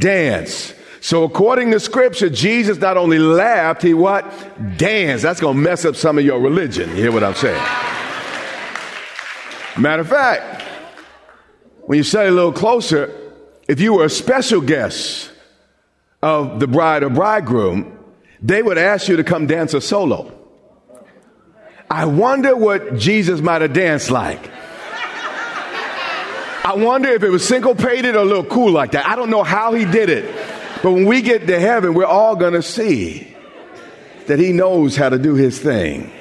Dance. 0.00 0.74
So 1.04 1.24
according 1.24 1.70
to 1.72 1.80
scripture, 1.80 2.30
Jesus 2.30 2.78
not 2.78 2.96
only 2.96 3.18
laughed, 3.18 3.82
he 3.82 3.92
what? 3.92 4.24
Danced. 4.78 5.22
That's 5.22 5.38
going 5.38 5.54
to 5.54 5.60
mess 5.60 5.84
up 5.84 5.96
some 5.96 6.16
of 6.16 6.24
your 6.24 6.40
religion. 6.40 6.88
You 6.88 6.96
hear 6.96 7.12
what 7.12 7.22
I'm 7.22 7.34
saying? 7.34 7.62
Matter 9.78 10.00
of 10.00 10.08
fact, 10.08 10.62
when 11.82 11.98
you 11.98 12.04
study 12.04 12.30
a 12.30 12.32
little 12.32 12.54
closer, 12.54 13.14
if 13.68 13.82
you 13.82 13.92
were 13.92 14.06
a 14.06 14.08
special 14.08 14.62
guest 14.62 15.30
of 16.22 16.58
the 16.58 16.66
bride 16.66 17.02
or 17.02 17.10
bridegroom, 17.10 17.98
they 18.40 18.62
would 18.62 18.78
ask 18.78 19.06
you 19.06 19.16
to 19.18 19.24
come 19.24 19.46
dance 19.46 19.74
a 19.74 19.82
solo. 19.82 20.32
I 21.90 22.06
wonder 22.06 22.56
what 22.56 22.96
Jesus 22.96 23.42
might 23.42 23.60
have 23.60 23.74
danced 23.74 24.10
like. 24.10 24.50
I 26.64 26.76
wonder 26.78 27.10
if 27.10 27.22
it 27.22 27.28
was 27.28 27.46
syncopated 27.46 28.16
or 28.16 28.20
a 28.20 28.24
little 28.24 28.42
cool 28.42 28.72
like 28.72 28.92
that. 28.92 29.06
I 29.06 29.16
don't 29.16 29.28
know 29.28 29.42
how 29.42 29.74
he 29.74 29.84
did 29.84 30.08
it. 30.08 30.53
But 30.84 30.92
when 30.92 31.06
we 31.06 31.22
get 31.22 31.46
to 31.46 31.58
heaven, 31.58 31.94
we're 31.94 32.04
all 32.04 32.36
going 32.36 32.52
to 32.52 32.60
see 32.60 33.34
that 34.26 34.38
he 34.38 34.52
knows 34.52 34.96
how 34.96 35.08
to 35.08 35.16
do 35.16 35.32
his 35.34 35.58
thing. 35.58 36.12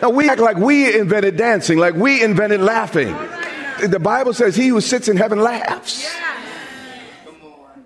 Now 0.00 0.08
we 0.08 0.26
act 0.30 0.40
like 0.40 0.56
we 0.56 0.98
invented 0.98 1.36
dancing, 1.36 1.76
like 1.76 1.92
we 1.92 2.24
invented 2.24 2.62
laughing. 2.62 3.14
The 3.86 3.98
Bible 3.98 4.32
says 4.32 4.56
he 4.56 4.68
who 4.68 4.80
sits 4.80 5.08
in 5.08 5.18
heaven 5.18 5.42
laughs. 5.42 6.10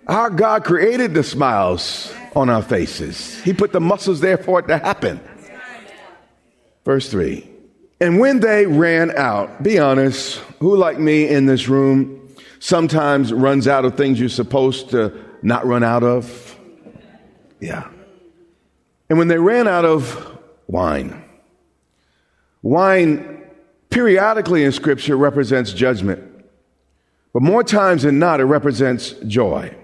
Our 0.06 0.30
God 0.30 0.62
created 0.62 1.12
the 1.12 1.24
smiles 1.24 2.14
on 2.36 2.50
our 2.50 2.62
faces. 2.62 3.42
He 3.42 3.52
put 3.52 3.72
the 3.72 3.80
muscles 3.80 4.20
there 4.20 4.38
for 4.38 4.60
it 4.60 4.68
to 4.68 4.78
happen. 4.78 5.18
Verse 6.84 7.10
3. 7.10 7.50
And 8.00 8.20
when 8.20 8.38
they 8.38 8.66
ran 8.66 9.10
out, 9.16 9.60
be 9.60 9.80
honest, 9.80 10.36
who 10.60 10.76
like 10.76 11.00
me 11.00 11.26
in 11.28 11.46
this 11.46 11.66
room 11.66 12.29
sometimes 12.60 13.32
runs 13.32 13.66
out 13.66 13.84
of 13.84 13.96
things 13.96 14.20
you're 14.20 14.28
supposed 14.28 14.90
to 14.90 15.12
not 15.42 15.66
run 15.66 15.82
out 15.82 16.04
of? 16.04 16.56
Yeah. 17.58 17.88
And 19.08 19.18
when 19.18 19.26
they 19.26 19.38
ran 19.38 19.66
out 19.66 19.84
of 19.84 20.38
wine, 20.68 21.24
Wine 22.62 23.42
periodically 23.88 24.64
in 24.64 24.72
Scripture 24.72 25.16
represents 25.16 25.72
judgment, 25.72 26.22
but 27.32 27.40
more 27.42 27.64
times 27.64 28.02
than 28.02 28.18
not, 28.18 28.40
it 28.40 28.44
represents 28.44 29.12
joy. 29.26 29.74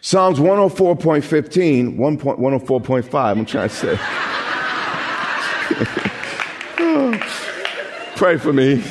Psalms 0.00 0.38
104.15, 0.38 1.98
104.5, 1.98 3.14
I'm 3.14 3.44
trying 3.44 3.68
to 3.68 3.74
say. 3.74 3.96
pray 8.16 8.38
for 8.38 8.52
me. 8.52 8.82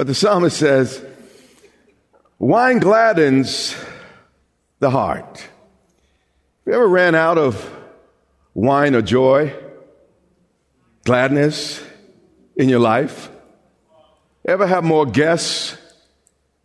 But 0.00 0.06
the 0.06 0.14
psalmist 0.14 0.56
says, 0.56 1.04
wine 2.38 2.78
gladdens 2.78 3.76
the 4.78 4.88
heart. 4.88 5.36
Have 5.36 5.48
you 6.64 6.72
ever 6.72 6.88
ran 6.88 7.14
out 7.14 7.36
of 7.36 7.70
wine 8.54 8.94
or 8.94 9.02
joy? 9.02 9.54
gladness 11.04 11.84
in 12.56 12.70
your 12.70 12.78
life? 12.78 13.28
Ever 14.46 14.66
have 14.66 14.84
more 14.84 15.04
guests 15.04 15.76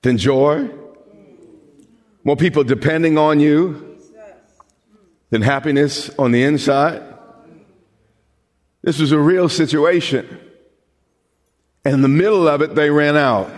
than 0.02 0.18
joy? 0.18 0.70
More 2.24 2.38
people 2.38 2.64
depending 2.64 3.18
on 3.18 3.42
you 3.42 3.98
than 5.30 5.42
happiness 5.42 6.10
on 6.18 6.32
the 6.32 6.44
inside? 6.44 7.04
This 8.82 8.98
was 8.98 9.12
a 9.12 9.20
real 9.20 9.50
situation. 9.50 10.40
And 11.86 11.94
in 11.94 12.02
the 12.02 12.08
middle 12.08 12.48
of 12.48 12.64
it, 12.64 12.74
they 12.74 12.90
ran 12.90 13.16
out. 13.16 13.52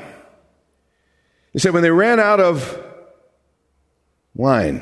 He 1.54 1.60
said, 1.60 1.74
when 1.74 1.82
they 1.82 1.92
ran 1.92 2.20
out 2.20 2.42
of 2.42 2.78
wine, 4.36 4.80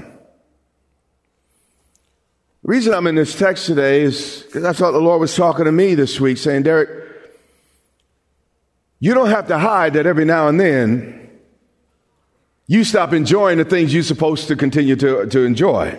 the 2.64 2.68
reason 2.72 2.96
I'm 2.96 3.06
in 3.06 3.14
this 3.14 3.38
text 3.38 3.68
today 3.68 4.02
is 4.02 4.42
because 4.48 4.66
I 4.66 4.74
thought 4.74 4.92
the 4.92 4.98
Lord 4.98 5.22
was 5.22 5.36
talking 5.36 5.66
to 5.66 5.72
me 5.72 5.94
this 5.94 6.20
week, 6.20 6.40
saying, 6.40 6.64
Derek, 6.64 6.90
you 9.00 9.14
don't 9.14 9.30
have 9.30 9.48
to 9.50 9.60
hide 9.60 9.94
that 9.94 10.08
every 10.08 10.26
now 10.26 10.48
and 10.48 10.60
then 10.60 11.30
you 12.66 12.84
stop 12.84 13.14
enjoying 13.14 13.60
the 13.60 13.66
things 13.66 13.94
you're 13.94 14.02
supposed 14.02 14.48
to 14.48 14.56
continue 14.56 14.96
to, 14.96 15.28
to 15.28 15.44
enjoy. 15.44 15.96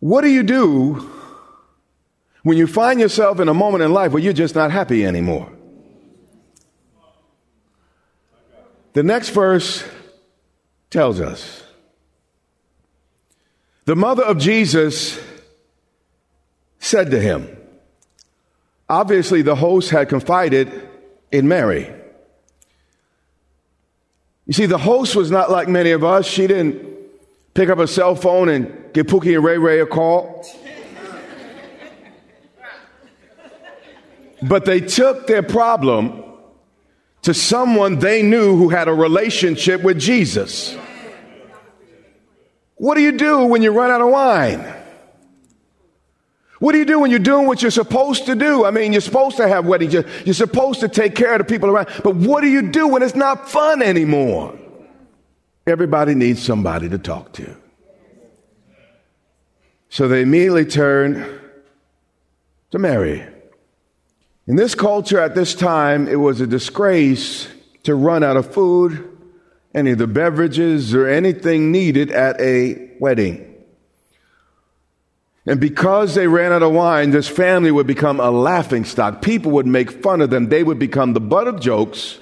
What 0.00 0.22
do 0.22 0.28
you 0.28 0.42
do 0.42 1.17
when 2.48 2.56
you 2.56 2.66
find 2.66 2.98
yourself 2.98 3.40
in 3.40 3.48
a 3.48 3.52
moment 3.52 3.84
in 3.84 3.92
life 3.92 4.10
where 4.10 4.22
you're 4.22 4.32
just 4.32 4.54
not 4.54 4.70
happy 4.70 5.04
anymore? 5.04 5.52
The 8.94 9.02
next 9.02 9.28
verse 9.28 9.84
tells 10.88 11.20
us. 11.20 11.62
The 13.84 13.94
mother 13.94 14.24
of 14.24 14.38
Jesus 14.38 15.20
said 16.78 17.10
to 17.10 17.20
him, 17.20 17.54
obviously, 18.88 19.42
the 19.42 19.54
host 19.54 19.90
had 19.90 20.08
confided 20.08 20.88
in 21.30 21.48
Mary. 21.48 21.92
You 24.46 24.54
see, 24.54 24.64
the 24.64 24.78
host 24.78 25.14
was 25.14 25.30
not 25.30 25.50
like 25.50 25.68
many 25.68 25.90
of 25.90 26.02
us. 26.02 26.24
She 26.24 26.46
didn't 26.46 26.82
pick 27.52 27.68
up 27.68 27.78
a 27.78 27.86
cell 27.86 28.14
phone 28.14 28.48
and 28.48 28.94
give 28.94 29.04
Pookie 29.04 29.34
and 29.34 29.44
Ray 29.44 29.58
Ray 29.58 29.80
a 29.80 29.86
call. 29.86 30.46
But 34.42 34.64
they 34.64 34.80
took 34.80 35.26
their 35.26 35.42
problem 35.42 36.22
to 37.22 37.34
someone 37.34 37.98
they 37.98 38.22
knew 38.22 38.56
who 38.56 38.68
had 38.68 38.88
a 38.88 38.94
relationship 38.94 39.82
with 39.82 39.98
Jesus. 39.98 40.76
What 42.76 42.94
do 42.94 43.02
you 43.02 43.12
do 43.12 43.44
when 43.46 43.62
you 43.62 43.72
run 43.72 43.90
out 43.90 44.00
of 44.00 44.08
wine? 44.08 44.74
What 46.60 46.72
do 46.72 46.78
you 46.78 46.84
do 46.84 46.98
when 46.98 47.10
you're 47.10 47.20
doing 47.20 47.46
what 47.46 47.62
you're 47.62 47.70
supposed 47.70 48.26
to 48.26 48.34
do? 48.34 48.64
I 48.64 48.70
mean, 48.70 48.92
you're 48.92 49.00
supposed 49.00 49.36
to 49.36 49.46
have 49.46 49.66
weddings. 49.66 49.92
You're, 49.92 50.06
you're 50.24 50.34
supposed 50.34 50.80
to 50.80 50.88
take 50.88 51.14
care 51.14 51.34
of 51.34 51.38
the 51.38 51.44
people 51.44 51.70
around. 51.70 51.88
But 52.02 52.16
what 52.16 52.40
do 52.40 52.48
you 52.48 52.70
do 52.70 52.88
when 52.88 53.02
it's 53.02 53.14
not 53.14 53.48
fun 53.48 53.80
anymore? 53.82 54.58
Everybody 55.66 56.14
needs 56.14 56.42
somebody 56.42 56.88
to 56.88 56.98
talk 56.98 57.32
to. 57.34 57.56
So 59.90 60.08
they 60.08 60.22
immediately 60.22 60.64
turn 60.64 61.40
to 62.70 62.78
Mary. 62.78 63.26
In 64.48 64.56
this 64.56 64.74
culture 64.74 65.20
at 65.20 65.34
this 65.34 65.54
time, 65.54 66.08
it 66.08 66.16
was 66.16 66.40
a 66.40 66.46
disgrace 66.46 67.48
to 67.82 67.94
run 67.94 68.24
out 68.24 68.38
of 68.38 68.50
food, 68.50 69.06
any 69.74 69.90
of 69.90 69.98
the 69.98 70.06
beverages, 70.06 70.94
or 70.94 71.06
anything 71.06 71.70
needed 71.70 72.10
at 72.10 72.40
a 72.40 72.90
wedding. 72.98 73.44
And 75.44 75.60
because 75.60 76.14
they 76.14 76.26
ran 76.28 76.52
out 76.52 76.62
of 76.62 76.72
wine, 76.72 77.10
this 77.10 77.28
family 77.28 77.70
would 77.70 77.86
become 77.86 78.20
a 78.20 78.30
laughing 78.30 78.86
stock. 78.86 79.20
People 79.20 79.52
would 79.52 79.66
make 79.66 80.02
fun 80.02 80.22
of 80.22 80.30
them. 80.30 80.48
They 80.48 80.64
would 80.64 80.78
become 80.78 81.12
the 81.12 81.20
butt 81.20 81.46
of 81.46 81.60
jokes, 81.60 82.18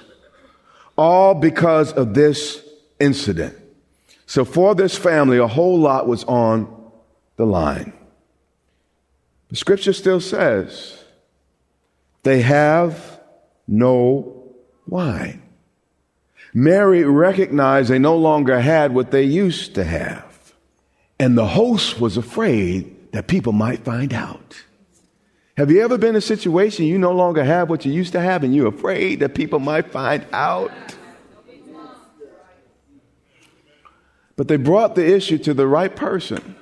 all 0.97 1.33
because 1.33 1.93
of 1.93 2.13
this 2.13 2.61
incident. 2.99 3.57
So 4.25 4.43
for 4.43 4.75
this 4.75 4.97
family, 4.97 5.37
a 5.37 5.47
whole 5.47 5.79
lot 5.79 6.07
was 6.07 6.25
on 6.25 6.91
the 7.37 7.45
line. 7.45 7.93
The 9.47 9.55
scripture 9.55 9.93
still 9.93 10.19
says 10.19 11.05
they 12.27 12.41
have 12.41 13.21
no 13.69 14.43
wine. 14.85 15.41
Mary 16.53 17.05
recognized 17.05 17.89
they 17.89 17.99
no 17.99 18.17
longer 18.17 18.59
had 18.59 18.93
what 18.93 19.11
they 19.11 19.23
used 19.23 19.75
to 19.75 19.85
have. 19.85 20.53
And 21.17 21.37
the 21.37 21.47
host 21.47 22.01
was 22.01 22.17
afraid 22.17 23.13
that 23.13 23.27
people 23.27 23.53
might 23.53 23.85
find 23.85 24.13
out. 24.13 24.61
Have 25.55 25.71
you 25.71 25.81
ever 25.81 25.97
been 25.97 26.09
in 26.09 26.15
a 26.17 26.21
situation 26.21 26.85
you 26.85 26.97
no 26.97 27.13
longer 27.13 27.45
have 27.45 27.69
what 27.69 27.85
you 27.85 27.93
used 27.93 28.11
to 28.11 28.19
have 28.19 28.43
and 28.43 28.53
you're 28.53 28.67
afraid 28.67 29.21
that 29.21 29.33
people 29.33 29.59
might 29.59 29.89
find 29.89 30.25
out? 30.33 30.71
But 34.35 34.49
they 34.49 34.57
brought 34.57 34.95
the 34.95 35.15
issue 35.15 35.37
to 35.37 35.53
the 35.53 35.65
right 35.65 35.95
person. 35.95 36.57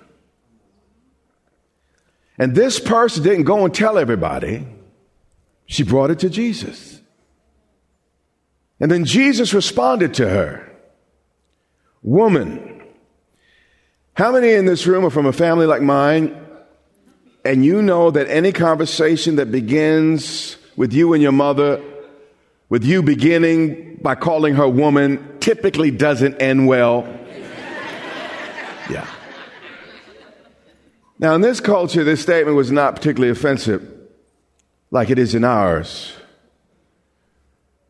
And 2.37 2.53
this 2.53 2.79
person 2.79 3.23
didn't 3.23 3.45
go 3.45 3.65
and 3.65 3.73
tell 3.73 3.97
everybody. 3.97 4.74
She 5.65 5.83
brought 5.83 6.11
it 6.11 6.19
to 6.19 6.29
Jesus. 6.29 7.01
And 8.79 8.91
then 8.91 9.05
Jesus 9.05 9.53
responded 9.53 10.13
to 10.15 10.29
her 10.29 10.71
Woman, 12.01 12.83
how 14.13 14.31
many 14.31 14.51
in 14.51 14.65
this 14.65 14.85
room 14.85 15.03
are 15.05 15.09
from 15.09 15.25
a 15.25 15.33
family 15.33 15.65
like 15.65 15.81
mine? 15.81 16.39
And 17.43 17.65
you 17.65 17.81
know 17.81 18.11
that 18.11 18.29
any 18.29 18.51
conversation 18.51 19.37
that 19.37 19.51
begins 19.51 20.57
with 20.75 20.93
you 20.93 21.13
and 21.13 21.23
your 21.23 21.31
mother, 21.31 21.81
with 22.69 22.83
you 22.83 23.01
beginning 23.01 23.97
by 24.03 24.13
calling 24.13 24.53
her 24.53 24.67
woman, 24.67 25.39
typically 25.39 25.89
doesn't 25.89 26.39
end 26.39 26.67
well. 26.67 27.07
Yeah. 28.87 29.07
Now, 31.17 31.33
in 31.33 31.41
this 31.41 31.59
culture, 31.59 32.03
this 32.03 32.21
statement 32.21 32.55
was 32.55 32.71
not 32.71 32.95
particularly 32.95 33.31
offensive 33.31 33.94
like 34.91 35.09
it 35.09 35.19
is 35.19 35.35
in 35.35 35.43
ours. 35.43 36.13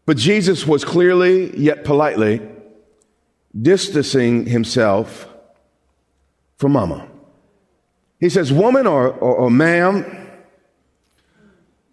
But 0.05 0.17
Jesus 0.17 0.67
was 0.67 0.85
clearly, 0.85 1.55
yet 1.57 1.83
politely, 1.83 2.41
distancing 3.59 4.45
himself 4.45 5.27
from 6.57 6.73
mama. 6.73 7.07
He 8.19 8.29
says, 8.29 8.51
Woman 8.53 8.87
or, 8.87 9.09
or, 9.09 9.35
or 9.35 9.51
ma'am, 9.51 10.29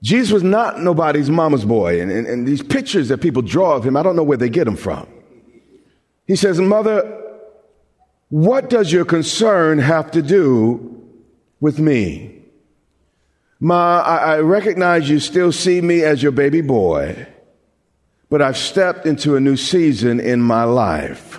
Jesus 0.02 0.32
was 0.32 0.42
not 0.42 0.80
nobody's 0.80 1.30
mama's 1.30 1.64
boy. 1.64 2.00
And, 2.00 2.10
and, 2.10 2.26
and 2.26 2.46
these 2.46 2.62
pictures 2.62 3.08
that 3.08 3.18
people 3.18 3.42
draw 3.42 3.76
of 3.76 3.84
him, 3.84 3.96
I 3.96 4.02
don't 4.02 4.16
know 4.16 4.22
where 4.22 4.36
they 4.36 4.48
get 4.48 4.64
them 4.64 4.76
from. 4.76 5.06
He 6.26 6.36
says, 6.36 6.60
Mother, 6.60 7.20
what 8.28 8.68
does 8.68 8.92
your 8.92 9.04
concern 9.04 9.78
have 9.78 10.10
to 10.12 10.22
do 10.22 10.92
with 11.62 11.78
me. 11.78 12.41
Ma, 13.64 14.00
I, 14.00 14.16
I 14.16 14.40
recognize 14.40 15.08
you 15.08 15.20
still 15.20 15.52
see 15.52 15.80
me 15.80 16.02
as 16.02 16.20
your 16.20 16.32
baby 16.32 16.62
boy, 16.62 17.28
but 18.28 18.42
I've 18.42 18.56
stepped 18.56 19.06
into 19.06 19.36
a 19.36 19.40
new 19.40 19.56
season 19.56 20.18
in 20.18 20.42
my 20.42 20.64
life. 20.64 21.38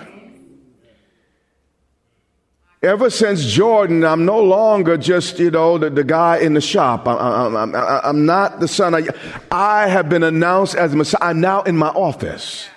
Ever 2.82 3.10
since 3.10 3.44
Jordan, 3.44 4.06
I'm 4.06 4.24
no 4.24 4.42
longer 4.42 4.96
just, 4.96 5.38
you 5.38 5.52
know, 5.52 5.78
the, 5.78 5.90
the 5.90 6.06
guy 6.06 6.38
in 6.38 6.54
the 6.54 6.62
shop. 6.62 7.10
I'm, 7.10 7.18
I'm, 7.18 7.56
I'm, 7.58 7.76
I'm 7.76 8.26
not 8.26 8.62
the 8.62 8.70
son. 8.70 8.96
I, 8.96 9.06
I 9.52 9.90
have 9.90 10.08
been 10.08 10.24
announced 10.24 10.76
as 10.76 10.94
a 10.94 10.96
Messiah. 10.96 11.30
I'm 11.30 11.42
now 11.42 11.64
in 11.64 11.76
my 11.76 11.90
office. 11.90 12.70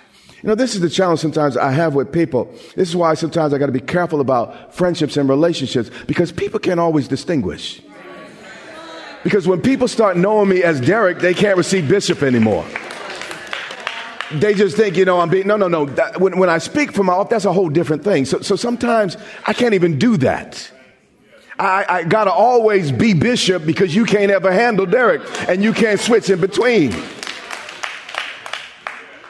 You 0.43 0.49
know, 0.49 0.55
this 0.55 0.75
is 0.75 0.81
the 0.81 0.89
challenge 0.89 1.21
sometimes 1.21 1.55
I 1.55 1.71
have 1.71 1.95
with 1.95 2.11
people. 2.11 2.53
This 2.75 2.89
is 2.89 2.97
why 2.97 3.13
sometimes 3.13 3.53
I 3.53 3.59
got 3.59 3.67
to 3.67 3.71
be 3.71 3.79
careful 3.79 4.19
about 4.19 4.75
friendships 4.75 5.15
and 5.15 5.29
relationships 5.29 5.89
because 6.05 6.33
people 6.33 6.59
can't 6.59 6.81
always 6.81 7.07
distinguish. 7.07 7.81
Because 9.27 9.45
when 9.45 9.61
people 9.61 9.89
start 9.89 10.15
knowing 10.15 10.47
me 10.47 10.63
as 10.63 10.79
Derek, 10.79 11.19
they 11.19 11.33
can't 11.33 11.57
receive 11.57 11.89
Bishop 11.89 12.23
anymore. 12.23 12.65
They 14.31 14.53
just 14.53 14.77
think, 14.77 14.95
you 14.95 15.03
know, 15.03 15.19
I'm 15.19 15.29
being, 15.29 15.45
no, 15.45 15.57
no, 15.57 15.67
no. 15.67 15.85
That, 15.85 16.21
when, 16.21 16.39
when 16.39 16.49
I 16.49 16.59
speak 16.59 16.93
from 16.93 17.07
my 17.07 17.13
off, 17.13 17.27
that's 17.27 17.43
a 17.43 17.51
whole 17.51 17.67
different 17.67 18.05
thing. 18.05 18.23
So, 18.23 18.39
so 18.39 18.55
sometimes 18.55 19.17
I 19.45 19.51
can't 19.51 19.73
even 19.73 19.99
do 19.99 20.15
that. 20.15 20.71
I, 21.59 21.85
I 21.89 22.03
got 22.05 22.23
to 22.23 22.31
always 22.31 22.89
be 22.89 23.13
Bishop 23.13 23.65
because 23.65 23.93
you 23.93 24.05
can't 24.05 24.31
ever 24.31 24.49
handle 24.49 24.85
Derek 24.85 25.23
and 25.49 25.61
you 25.61 25.73
can't 25.73 25.99
switch 25.99 26.29
in 26.29 26.39
between. 26.39 26.93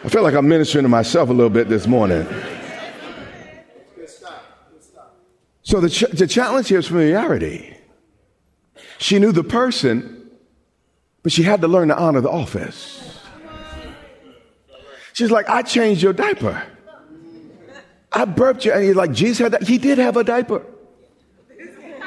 I 0.03 0.09
feel 0.09 0.21
like 0.21 0.35
I'm 0.35 0.47
ministering 0.47 0.83
to 0.83 0.89
myself 0.89 1.29
a 1.29 1.33
little 1.33 1.49
bit 1.49 1.69
this 1.69 1.87
morning. 1.87 2.23
So 5.63 5.79
the, 5.79 5.89
ch- 5.89 6.11
the 6.13 6.27
challenge 6.27 6.67
here 6.67 6.77
is 6.77 6.85
familiarity. 6.85 7.76
She 8.99 9.19
knew 9.19 9.31
the 9.31 9.43
person, 9.43 10.29
but 11.23 11.31
she 11.31 11.43
had 11.43 11.61
to 11.61 11.67
learn 11.67 11.89
to 11.89 11.97
honor 11.97 12.21
the 12.21 12.29
office. 12.29 13.03
She's 15.13 15.31
like, 15.31 15.49
I 15.49 15.63
changed 15.63 16.01
your 16.01 16.13
diaper. 16.13 16.61
I 18.11 18.25
burped 18.25 18.65
you. 18.65 18.71
And 18.71 18.83
he's 18.83 18.95
like, 18.95 19.11
Jesus 19.11 19.39
had 19.39 19.53
that. 19.53 19.63
He 19.63 19.77
did 19.77 19.97
have 19.97 20.15
a 20.15 20.23
diaper. 20.23 20.63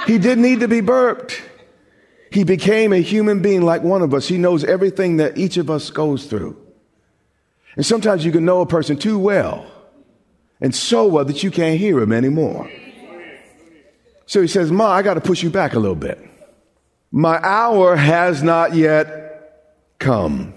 He 0.07 0.18
didn't 0.18 0.42
need 0.42 0.61
to 0.61 0.68
be 0.68 0.81
burped. 0.81 1.42
He 2.31 2.44
became 2.44 2.92
a 2.92 3.00
human 3.00 3.42
being 3.42 3.62
like 3.62 3.83
one 3.83 4.03
of 4.03 4.14
us. 4.14 4.29
He 4.29 4.38
knows 4.38 4.64
everything 4.64 5.16
that 5.16 5.37
each 5.37 5.57
of 5.57 5.70
us 5.70 5.90
goes 5.90 6.26
through. 6.26 6.57
And 7.76 7.85
sometimes 7.85 8.24
you 8.24 8.33
can 8.33 8.44
know 8.44 8.61
a 8.61 8.66
person 8.66 8.96
too 8.96 9.18
well 9.18 9.66
and 10.61 10.74
so 10.74 11.07
well 11.07 11.24
that 11.24 11.42
you 11.42 11.50
can't 11.50 11.79
hear 11.79 11.98
him 11.98 12.12
anymore. 12.12 12.70
So 14.26 14.40
he 14.40 14.46
says, 14.46 14.70
Ma, 14.70 14.88
I 14.88 15.03
got 15.03 15.14
to 15.14 15.20
push 15.20 15.42
you 15.42 15.50
back 15.50 15.74
a 15.74 15.79
little 15.79 15.96
bit. 15.96 16.30
My 17.11 17.40
hour 17.42 17.96
has 17.96 18.42
not 18.42 18.75
yet 18.75 19.99
come. 19.99 20.55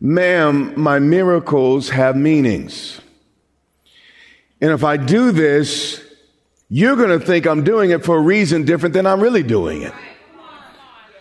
Ma'am, 0.00 0.72
my 0.80 0.98
miracles 0.98 1.90
have 1.90 2.16
meanings. 2.16 3.00
And 4.60 4.72
if 4.72 4.82
I 4.82 4.96
do 4.96 5.30
this, 5.30 6.02
you're 6.68 6.96
going 6.96 7.18
to 7.18 7.24
think 7.24 7.46
I'm 7.46 7.64
doing 7.64 7.90
it 7.90 8.04
for 8.04 8.16
a 8.16 8.20
reason 8.20 8.64
different 8.64 8.92
than 8.92 9.06
I'm 9.06 9.20
really 9.20 9.42
doing 9.42 9.82
it. 9.82 9.92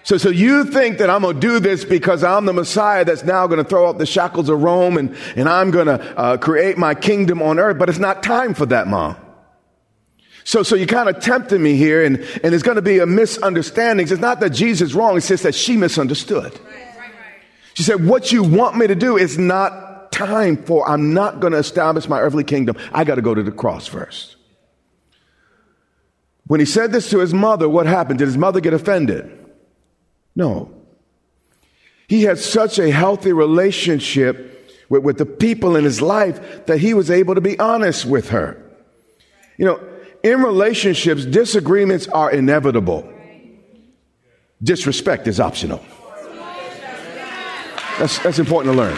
So, 0.04 0.18
so 0.18 0.30
you 0.30 0.66
think 0.66 0.98
that 1.00 1.10
I'm 1.10 1.22
going 1.22 1.36
to 1.36 1.40
do 1.40 1.60
this 1.60 1.86
because 1.86 2.24
I'm 2.24 2.46
the 2.46 2.54
Messiah 2.54 3.06
that's 3.06 3.24
now 3.24 3.46
going 3.48 3.64
to 3.64 3.70
throw 3.70 3.90
up 3.90 3.98
the 3.98 4.06
shackles 4.06 4.50
of 4.50 4.64
Rome 4.64 4.98
and, 4.98 5.16
and 5.36 5.48
I'm 5.48 5.72
going 5.72 5.88
to 5.88 6.18
uh, 6.18 6.38
create 6.38 6.78
my 6.78 6.96
kingdom 6.96 7.42
on 7.42 7.60
earth, 7.60 7.78
but 7.78 7.90
it's 7.90 8.00
not 8.00 8.24
time 8.24 8.54
for 8.54 8.66
that, 8.68 8.88
mom. 8.88 9.18
So, 10.44 10.64
so 10.64 10.76
you 10.76 10.88
kind 10.88 11.10
of 11.10 11.20
tempted 11.20 11.60
me 11.60 11.76
here 11.76 12.04
and, 12.04 12.18
and 12.18 12.52
there's 12.52 12.64
going 12.64 12.76
to 12.76 12.82
be 12.82 13.00
a 13.00 13.06
misunderstanding. 13.06 14.08
It's 14.08 14.20
not 14.20 14.40
that 14.40 14.52
Jesus 14.52 14.90
is 14.90 14.96
wrong. 14.96 15.18
It's 15.18 15.28
just 15.28 15.44
that 15.44 15.56
she 15.56 15.78
misunderstood. 15.78 16.58
She 17.76 17.84
said, 17.84 18.06
what 18.06 18.32
you 18.32 18.44
want 18.44 18.76
me 18.78 18.88
to 18.88 18.96
do 18.96 19.18
is 19.18 19.38
not 19.38 20.12
time 20.12 20.58
for, 20.58 20.90
I'm 20.90 21.14
not 21.14 21.40
going 21.40 21.54
to 21.54 21.60
establish 21.60 22.10
my 22.10 22.20
earthly 22.20 22.44
kingdom. 22.44 22.78
I 22.92 23.04
got 23.04 23.16
to 23.16 23.22
go 23.22 23.34
to 23.34 23.44
the 23.44 23.52
cross 23.52 23.88
first. 23.88 24.36
When 26.48 26.60
he 26.60 26.66
said 26.66 26.92
this 26.92 27.12
to 27.12 27.20
his 27.20 27.34
mother, 27.34 27.70
what 27.70 27.86
happened? 27.86 28.20
Did 28.20 28.26
his 28.26 28.38
mother 28.38 28.60
get 28.60 28.74
offended? 28.74 29.32
No. 30.36 30.74
He 32.08 32.24
had 32.24 32.40
such 32.40 32.80
a 32.80 32.90
healthy 32.90 33.34
relationship 33.34 34.74
with, 34.90 35.04
with 35.04 35.18
the 35.20 35.26
people 35.28 35.76
in 35.76 35.84
his 35.84 36.02
life 36.02 36.66
that 36.66 36.80
he 36.80 36.96
was 36.96 37.12
able 37.12 37.36
to 37.36 37.42
be 37.42 37.58
honest 37.60 38.06
with 38.06 38.30
her. 38.30 38.62
You 39.58 39.66
know, 39.66 39.89
in 40.24 40.42
relationships, 40.42 41.26
disagreements 41.26 42.08
are 42.08 42.32
inevitable. 42.32 43.12
Disrespect 44.62 45.28
is 45.28 45.40
optional. 45.40 45.84
That's, 47.98 48.20
that's 48.20 48.40
important 48.40 48.74
to 48.74 48.78
learn. 48.78 48.98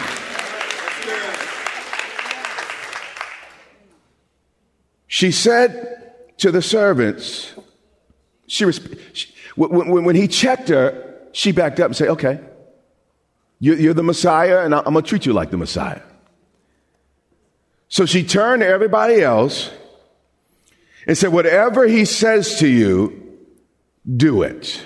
She 5.06 5.30
said 5.30 6.14
to 6.38 6.50
the 6.50 6.62
servants, 6.62 7.54
she, 8.46 8.70
she 9.12 9.32
when, 9.54 9.88
when, 9.88 10.04
when 10.04 10.16
he 10.16 10.26
checked 10.26 10.68
her, 10.68 11.20
she 11.32 11.52
backed 11.52 11.80
up 11.80 11.86
and 11.86 11.96
said, 11.96 12.08
okay, 12.08 12.40
you're 13.60 13.94
the 13.94 14.02
Messiah, 14.02 14.64
and 14.64 14.74
I'm 14.74 14.82
going 14.84 14.96
to 14.96 15.02
treat 15.02 15.24
you 15.24 15.32
like 15.32 15.50
the 15.50 15.56
Messiah. 15.56 16.02
So 17.88 18.06
she 18.06 18.24
turned 18.24 18.62
to 18.62 18.66
everybody 18.66 19.22
else 19.22 19.70
and 21.06 21.16
said, 21.16 21.32
Whatever 21.32 21.86
he 21.86 22.04
says 22.04 22.58
to 22.60 22.68
you, 22.68 23.38
do 24.16 24.42
it. 24.42 24.82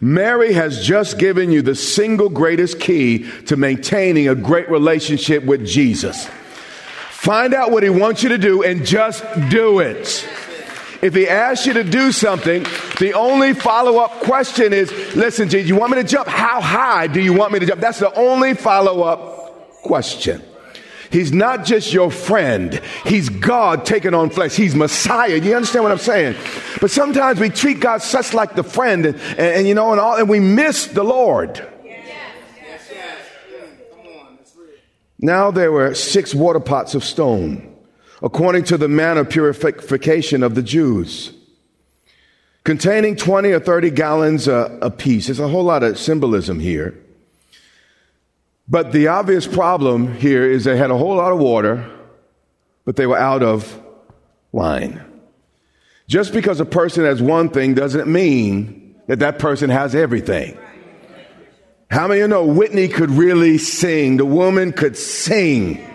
Mary 0.00 0.52
has 0.52 0.84
just 0.84 1.18
given 1.18 1.52
you 1.52 1.62
the 1.62 1.76
single 1.76 2.28
greatest 2.28 2.80
key 2.80 3.30
to 3.42 3.56
maintaining 3.56 4.28
a 4.28 4.34
great 4.34 4.68
relationship 4.68 5.44
with 5.44 5.64
Jesus. 5.64 6.28
Find 7.10 7.54
out 7.54 7.70
what 7.70 7.84
he 7.84 7.88
wants 7.88 8.24
you 8.24 8.30
to 8.30 8.38
do 8.38 8.64
and 8.64 8.84
just 8.84 9.24
do 9.48 9.78
it. 9.78 10.28
If 11.02 11.14
he 11.14 11.28
asks 11.28 11.66
you 11.66 11.74
to 11.74 11.84
do 11.84 12.10
something, 12.10 12.64
the 12.98 13.12
only 13.14 13.54
follow 13.54 13.98
up 13.98 14.10
question 14.22 14.72
is 14.72 14.90
listen, 15.14 15.48
Jesus, 15.48 15.68
you 15.68 15.76
want 15.76 15.92
me 15.92 16.02
to 16.02 16.08
jump? 16.08 16.26
How 16.26 16.60
high 16.60 17.06
do 17.06 17.20
you 17.20 17.32
want 17.32 17.52
me 17.52 17.60
to 17.60 17.66
jump? 17.66 17.80
That's 17.80 18.00
the 18.00 18.12
only 18.14 18.54
follow 18.54 19.02
up 19.02 19.82
question. 19.82 20.42
He's 21.12 21.30
not 21.30 21.66
just 21.66 21.92
your 21.92 22.10
friend. 22.10 22.80
He's 23.04 23.28
God 23.28 23.84
taking 23.84 24.14
on 24.14 24.30
flesh. 24.30 24.56
He's 24.56 24.74
Messiah. 24.74 25.36
You 25.36 25.54
understand 25.54 25.84
what 25.84 25.92
I'm 25.92 25.98
saying? 25.98 26.36
But 26.80 26.90
sometimes 26.90 27.38
we 27.38 27.50
treat 27.50 27.80
God 27.80 28.02
such 28.02 28.32
like 28.32 28.54
the 28.54 28.64
friend 28.64 29.04
and, 29.04 29.16
and, 29.20 29.38
and 29.38 29.68
you 29.68 29.74
know, 29.74 29.92
and 29.92 30.00
all, 30.00 30.16
and 30.16 30.28
we 30.28 30.40
miss 30.40 30.86
the 30.86 31.04
Lord. 31.04 31.68
Now 35.24 35.52
there 35.52 35.70
were 35.70 35.94
six 35.94 36.34
water 36.34 36.58
pots 36.58 36.96
of 36.96 37.04
stone, 37.04 37.76
according 38.22 38.64
to 38.64 38.76
the 38.76 38.88
manner 38.88 39.20
of 39.20 39.30
purification 39.30 40.42
of 40.42 40.56
the 40.56 40.62
Jews, 40.62 41.32
containing 42.64 43.14
20 43.14 43.52
or 43.52 43.60
30 43.60 43.90
gallons 43.90 44.48
uh, 44.48 44.78
apiece. 44.82 45.26
There's 45.26 45.38
a 45.38 45.46
whole 45.46 45.62
lot 45.62 45.84
of 45.84 45.96
symbolism 45.96 46.58
here. 46.58 46.98
But 48.72 48.90
the 48.90 49.08
obvious 49.08 49.46
problem 49.46 50.14
here 50.14 50.50
is 50.50 50.64
they 50.64 50.78
had 50.78 50.90
a 50.90 50.96
whole 50.96 51.16
lot 51.16 51.30
of 51.30 51.38
water, 51.38 51.86
but 52.86 52.96
they 52.96 53.06
were 53.06 53.18
out 53.18 53.42
of 53.42 53.78
wine. 54.50 55.04
Just 56.08 56.32
because 56.32 56.58
a 56.58 56.64
person 56.64 57.04
has 57.04 57.20
one 57.20 57.50
thing 57.50 57.74
doesn't 57.74 58.10
mean 58.10 58.98
that 59.08 59.18
that 59.18 59.38
person 59.38 59.68
has 59.68 59.94
everything. 59.94 60.56
How 61.90 62.08
many 62.08 62.20
of 62.22 62.24
you 62.24 62.28
know 62.28 62.46
Whitney 62.46 62.88
could 62.88 63.10
really 63.10 63.58
sing? 63.58 64.16
The 64.16 64.24
woman 64.24 64.72
could 64.72 64.96
sing. 64.96 65.86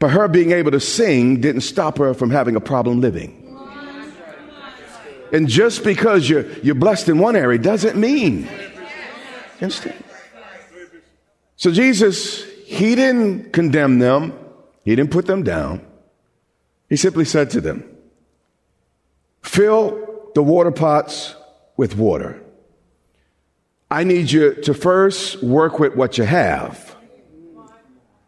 But 0.00 0.10
her 0.10 0.26
being 0.26 0.50
able 0.50 0.72
to 0.72 0.80
sing 0.80 1.40
didn't 1.40 1.60
stop 1.60 1.98
her 1.98 2.12
from 2.12 2.30
having 2.30 2.56
a 2.56 2.60
problem 2.60 3.00
living. 3.00 3.36
And 5.32 5.48
just 5.48 5.84
because 5.84 6.28
you're, 6.28 6.50
you're 6.62 6.74
blessed 6.74 7.08
in 7.08 7.20
one 7.20 7.36
area 7.36 7.60
doesn't 7.60 7.96
mean. 7.96 8.48
Understand? 9.62 10.02
So 11.60 11.70
Jesus, 11.70 12.42
he 12.64 12.94
didn't 12.94 13.52
condemn 13.52 13.98
them. 13.98 14.32
He 14.82 14.96
didn't 14.96 15.10
put 15.10 15.26
them 15.26 15.42
down. 15.42 15.86
He 16.88 16.96
simply 16.96 17.26
said 17.26 17.50
to 17.50 17.60
them, 17.60 17.84
fill 19.42 20.30
the 20.34 20.42
water 20.42 20.70
pots 20.70 21.36
with 21.76 21.98
water. 21.98 22.42
I 23.90 24.04
need 24.04 24.30
you 24.30 24.54
to 24.62 24.72
first 24.72 25.42
work 25.42 25.78
with 25.78 25.94
what 25.96 26.16
you 26.16 26.24
have. 26.24 26.96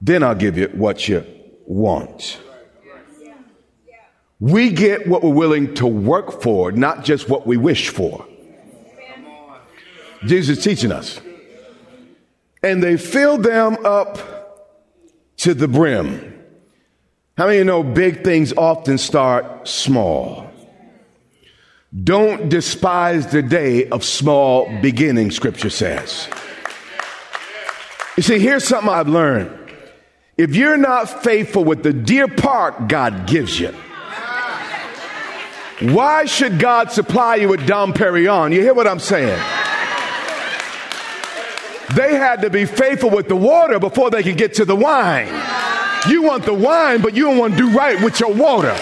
Then 0.02 0.22
I'll 0.22 0.34
give 0.34 0.58
you 0.58 0.68
what 0.68 1.08
you 1.08 1.24
want. 1.64 2.38
We 4.40 4.68
get 4.68 5.06
what 5.06 5.22
we're 5.22 5.32
willing 5.32 5.72
to 5.76 5.86
work 5.86 6.42
for, 6.42 6.70
not 6.70 7.02
just 7.02 7.30
what 7.30 7.46
we 7.46 7.56
wish 7.56 7.88
for. 7.88 8.26
Jesus 10.26 10.58
is 10.58 10.64
teaching 10.64 10.92
us 10.92 11.18
and 12.62 12.82
they 12.82 12.96
filled 12.96 13.42
them 13.42 13.76
up 13.84 14.18
to 15.38 15.54
the 15.54 15.68
brim. 15.68 16.28
How 17.36 17.46
many 17.46 17.58
of 17.58 17.60
you 17.60 17.64
know 17.64 17.82
big 17.82 18.22
things 18.22 18.52
often 18.52 18.98
start 18.98 19.66
small? 19.66 20.50
Don't 22.04 22.48
despise 22.48 23.26
the 23.32 23.42
day 23.42 23.88
of 23.88 24.04
small 24.04 24.66
beginnings, 24.80 25.34
scripture 25.36 25.70
says. 25.70 26.28
You 28.16 28.22
see, 28.22 28.38
here's 28.38 28.64
something 28.64 28.88
I've 28.88 29.08
learned. 29.08 29.58
If 30.36 30.54
you're 30.54 30.76
not 30.76 31.22
faithful 31.22 31.64
with 31.64 31.82
the 31.82 31.92
deer 31.92 32.28
park 32.28 32.88
God 32.88 33.26
gives 33.26 33.58
you, 33.60 33.74
why 35.80 36.26
should 36.26 36.58
God 36.58 36.92
supply 36.92 37.36
you 37.36 37.48
with 37.48 37.66
Dom 37.66 37.92
Perignon? 37.92 38.52
You 38.52 38.60
hear 38.60 38.74
what 38.74 38.86
I'm 38.86 39.00
saying? 39.00 39.40
They 41.94 42.14
had 42.14 42.42
to 42.42 42.50
be 42.50 42.64
faithful 42.64 43.10
with 43.10 43.28
the 43.28 43.36
water 43.36 43.78
before 43.78 44.10
they 44.10 44.22
could 44.22 44.38
get 44.38 44.54
to 44.54 44.64
the 44.64 44.76
wine. 44.76 45.28
You 46.08 46.22
want 46.22 46.44
the 46.44 46.54
wine, 46.54 47.02
but 47.02 47.14
you 47.14 47.24
don't 47.24 47.38
want 47.38 47.54
to 47.54 47.58
do 47.58 47.70
right 47.76 48.02
with 48.02 48.18
your 48.18 48.32
water. 48.32 48.76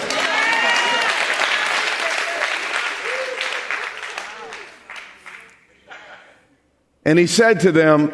And 7.03 7.19
he 7.19 7.27
said 7.27 7.59
to 7.61 7.71
them, 7.71 8.11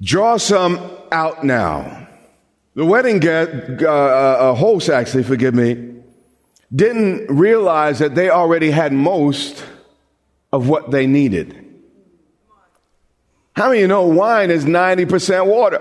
Draw 0.00 0.36
some 0.38 0.78
out 1.12 1.44
now. 1.44 2.08
The 2.74 2.84
wedding 2.84 3.20
guest, 3.20 3.82
uh, 3.82 3.86
uh, 3.86 4.54
host, 4.54 4.88
actually, 4.88 5.22
forgive 5.22 5.54
me, 5.54 5.94
didn't 6.74 7.28
realize 7.28 8.00
that 8.00 8.14
they 8.14 8.30
already 8.30 8.70
had 8.70 8.92
most 8.92 9.64
of 10.52 10.68
what 10.68 10.90
they 10.90 11.06
needed. 11.06 11.63
How 13.54 13.68
many 13.68 13.78
of 13.78 13.82
you 13.82 13.88
know 13.88 14.06
wine 14.06 14.50
is 14.50 14.64
90% 14.64 15.46
water? 15.46 15.80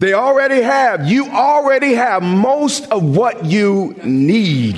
They 0.00 0.12
already 0.12 0.60
have, 0.60 1.08
you 1.08 1.30
already 1.30 1.94
have 1.94 2.22
most 2.22 2.90
of 2.90 3.16
what 3.16 3.44
you 3.44 3.94
need. 4.02 4.76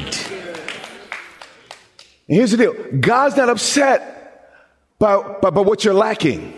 And 2.28 2.36
here's 2.36 2.50
the 2.50 2.58
deal 2.58 2.74
God's 3.00 3.36
not 3.36 3.48
upset 3.48 4.62
by, 4.98 5.16
by, 5.40 5.50
by 5.50 5.62
what 5.62 5.84
you're 5.84 5.94
lacking, 5.94 6.52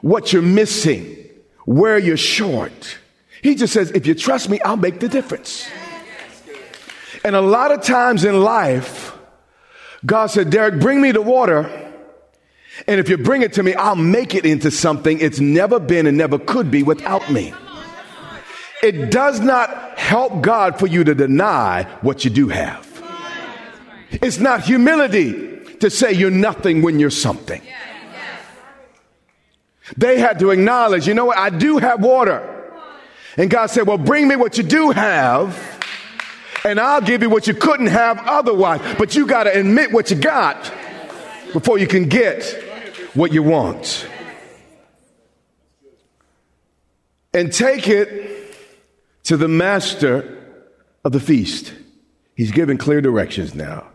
what 0.00 0.32
you're 0.32 0.42
missing, 0.42 1.28
where 1.66 1.98
you're 1.98 2.16
short. 2.16 2.98
He 3.42 3.54
just 3.54 3.72
says, 3.72 3.90
if 3.90 4.06
you 4.06 4.14
trust 4.14 4.48
me, 4.48 4.60
I'll 4.62 4.76
make 4.76 5.00
the 5.00 5.08
difference. 5.08 5.68
And 7.22 7.36
a 7.36 7.40
lot 7.40 7.70
of 7.70 7.82
times 7.82 8.24
in 8.24 8.40
life, 8.40 9.16
God 10.06 10.28
said, 10.28 10.50
Derek, 10.50 10.80
bring 10.80 11.00
me 11.00 11.12
the 11.12 11.22
water 11.22 11.77
and 12.86 13.00
if 13.00 13.08
you 13.08 13.18
bring 13.18 13.42
it 13.42 13.52
to 13.54 13.62
me, 13.62 13.74
I'll 13.74 13.96
make 13.96 14.34
it 14.34 14.44
into 14.46 14.70
something 14.70 15.20
it's 15.20 15.40
never 15.40 15.80
been 15.80 16.06
and 16.06 16.16
never 16.16 16.38
could 16.38 16.70
be 16.70 16.82
without 16.82 17.30
me. 17.30 17.52
It 18.82 19.10
does 19.10 19.40
not 19.40 19.98
help 19.98 20.40
God 20.40 20.78
for 20.78 20.86
you 20.86 21.02
to 21.04 21.14
deny 21.14 21.82
what 22.00 22.24
you 22.24 22.30
do 22.30 22.48
have. 22.48 22.86
It's 24.10 24.38
not 24.38 24.62
humility 24.62 25.58
to 25.80 25.90
say 25.90 26.12
you're 26.12 26.30
nothing 26.30 26.82
when 26.82 26.98
you're 26.98 27.10
something. 27.10 27.60
They 29.96 30.18
had 30.18 30.38
to 30.40 30.50
acknowledge, 30.50 31.08
you 31.08 31.14
know 31.14 31.26
what, 31.26 31.38
I 31.38 31.50
do 31.50 31.78
have 31.78 32.02
water. 32.02 32.54
And 33.36 33.50
God 33.50 33.66
said, 33.66 33.86
well, 33.86 33.98
bring 33.98 34.28
me 34.28 34.36
what 34.36 34.58
you 34.58 34.64
do 34.64 34.90
have, 34.90 35.80
and 36.64 36.78
I'll 36.78 37.00
give 37.00 37.22
you 37.22 37.30
what 37.30 37.46
you 37.46 37.54
couldn't 37.54 37.86
have 37.86 38.18
otherwise. 38.18 38.80
But 38.98 39.14
you 39.14 39.26
got 39.26 39.44
to 39.44 39.58
admit 39.58 39.92
what 39.92 40.10
you 40.10 40.16
got 40.16 40.72
before 41.52 41.78
you 41.78 41.86
can 41.86 42.08
get 42.08 42.67
what 43.14 43.32
you 43.32 43.42
want. 43.42 44.06
And 47.34 47.52
take 47.52 47.88
it 47.88 48.54
to 49.24 49.36
the 49.36 49.48
master 49.48 50.34
of 51.04 51.12
the 51.12 51.20
feast. 51.20 51.72
He's 52.34 52.50
given 52.50 52.78
clear 52.78 53.00
directions 53.00 53.54
now. 53.54 53.86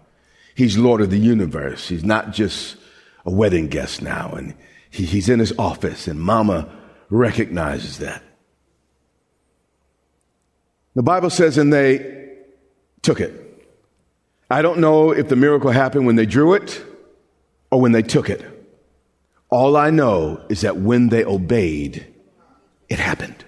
He's 0.56 0.78
Lord 0.78 1.02
of 1.02 1.10
the 1.10 1.18
universe. 1.18 1.88
He's 1.88 2.04
not 2.04 2.32
just 2.32 2.78
a 3.26 3.32
wedding 3.32 3.68
guest 3.68 4.02
now. 4.02 4.32
And 4.32 4.54
he, 4.90 5.06
he's 5.06 5.30
in 5.30 5.40
his 5.40 5.54
office, 5.58 6.08
and 6.08 6.20
mama 6.20 6.70
recognizes 7.10 8.00
that. 8.00 8.22
The 10.96 11.04
Bible 11.04 11.32
says, 11.32 11.58
and 11.58 11.74
they 11.74 12.36
took 13.02 13.20
it. 13.20 13.40
I 14.50 14.62
don't 14.62 14.80
know 14.80 15.12
if 15.12 15.30
the 15.30 15.36
miracle 15.36 15.72
happened 15.72 16.06
when 16.06 16.16
they 16.16 16.28
drew 16.28 16.54
it 16.54 16.84
or 17.72 17.82
when 17.82 17.92
they 17.92 18.04
took 18.04 18.30
it. 18.30 18.53
All 19.54 19.78
I 19.78 19.92
know 19.92 20.42
is 20.50 20.62
that 20.62 20.78
when 20.78 21.10
they 21.10 21.24
obeyed, 21.24 22.08
it 22.90 22.98
happened. 22.98 23.46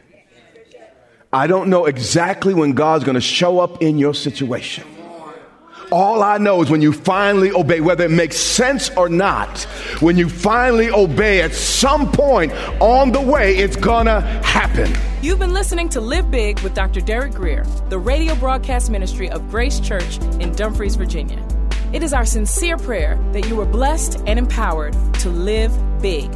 I 1.33 1.47
don't 1.47 1.67
know 1.67 1.87
exactly 1.87 2.53
when 2.53 2.73
God's 2.73 3.03
going 3.03 3.15
to 3.15 3.21
show 3.21 3.57
up 3.59 3.81
in 3.81 3.97
your 3.97 4.13
situation. 4.13 4.85
All 5.91 6.21
I 6.21 6.37
know 6.37 6.61
is 6.61 6.69
when 6.69 6.83
you 6.83 6.93
finally 6.93 7.51
obey, 7.51 7.81
whether 7.81 8.05
it 8.05 8.11
makes 8.11 8.37
sense 8.37 8.91
or 8.91 9.09
not, 9.09 9.63
when 9.99 10.15
you 10.15 10.29
finally 10.29 10.91
obey 10.91 11.41
at 11.41 11.55
some 11.55 12.11
point 12.11 12.53
on 12.79 13.11
the 13.11 13.21
way, 13.21 13.57
it's 13.57 13.75
gonna 13.75 14.21
happen. 14.43 14.93
You've 15.23 15.39
been 15.39 15.53
listening 15.53 15.89
to 15.89 16.01
Live 16.01 16.29
Big 16.29 16.59
with 16.59 16.75
Dr. 16.75 17.01
Derek 17.01 17.33
Grier, 17.33 17.65
the 17.89 17.97
radio 17.97 18.35
broadcast 18.35 18.91
ministry 18.91 19.29
of 19.29 19.49
Grace 19.49 19.79
Church 19.79 20.17
in 20.39 20.51
Dumfries, 20.53 20.95
Virginia. 20.95 21.43
It 21.93 22.03
is 22.03 22.13
our 22.13 22.25
sincere 22.25 22.77
prayer 22.77 23.17
that 23.31 23.47
you 23.47 23.59
are 23.61 23.65
blessed 23.65 24.21
and 24.27 24.37
empowered 24.37 24.93
to 25.21 25.29
live 25.29 25.71
big. 26.05 26.29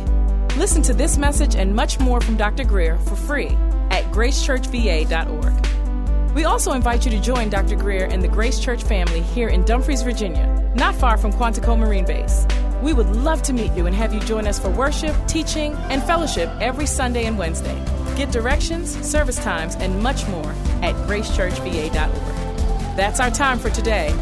Listen 0.58 0.82
to 0.82 0.96
this 0.96 1.20
message 1.20 1.56
and 1.56 1.76
much 1.76 2.00
more 2.00 2.20
from 2.20 2.36
Dr. 2.36 2.64
Grier 2.64 2.98
for 2.98 3.16
free 3.16 3.56
at 3.92 4.04
gracechurchva.org. 4.06 6.34
We 6.34 6.44
also 6.44 6.72
invite 6.72 7.06
you 7.06 7.12
to 7.12 7.22
join 7.22 7.52
Dr. 7.52 7.76
Grier 7.76 8.06
and 8.06 8.24
the 8.24 8.28
Grace 8.28 8.60
Church 8.60 8.82
family 8.82 9.22
here 9.22 9.48
in 9.48 9.64
Dumfries, 9.66 10.02
Virginia, 10.02 10.74
not 10.76 10.96
far 10.96 11.18
from 11.18 11.32
Quantico 11.32 11.78
Marine 11.78 12.04
Base. 12.04 12.48
We 12.82 12.94
would 12.94 13.10
love 13.10 13.44
to 13.44 13.54
meet 13.54 13.72
you 13.74 13.86
and 13.86 13.96
have 13.96 14.12
you 14.12 14.20
join 14.22 14.48
us 14.48 14.58
for 14.58 14.72
worship, 14.72 15.16
teaching, 15.28 15.74
and 15.92 16.02
fellowship 16.02 16.50
every 16.60 16.88
Sunday 16.88 17.26
and 17.26 17.38
Wednesday. 17.38 17.80
Get 18.16 18.32
directions, 18.32 18.98
service 19.08 19.38
times, 19.38 19.76
and 19.76 20.02
much 20.02 20.28
more 20.30 20.50
at 20.82 20.96
gracechurchva.org. 21.06 22.98
That's 22.98 23.20
our 23.20 23.30
time 23.30 23.60
for 23.60 23.70
today. 23.70 24.16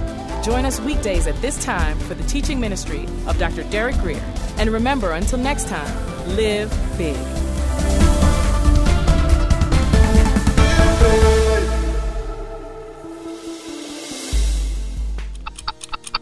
Join 0.48 0.64
us 0.64 0.80
weekdays 0.80 1.28
at 1.28 1.36
this 1.42 1.62
time 1.62 2.00
for 2.00 2.14
the 2.14 2.24
teaching 2.24 2.58
ministry 2.58 3.06
of 3.28 3.38
Dr. 3.38 3.64
Derek 3.64 3.98
Grier. 3.98 4.24
And 4.58 4.70
remember, 4.70 5.12
until 5.12 5.40
next 5.40 5.68
time, 5.68 5.94
live 6.38 6.72
big. 6.98 7.18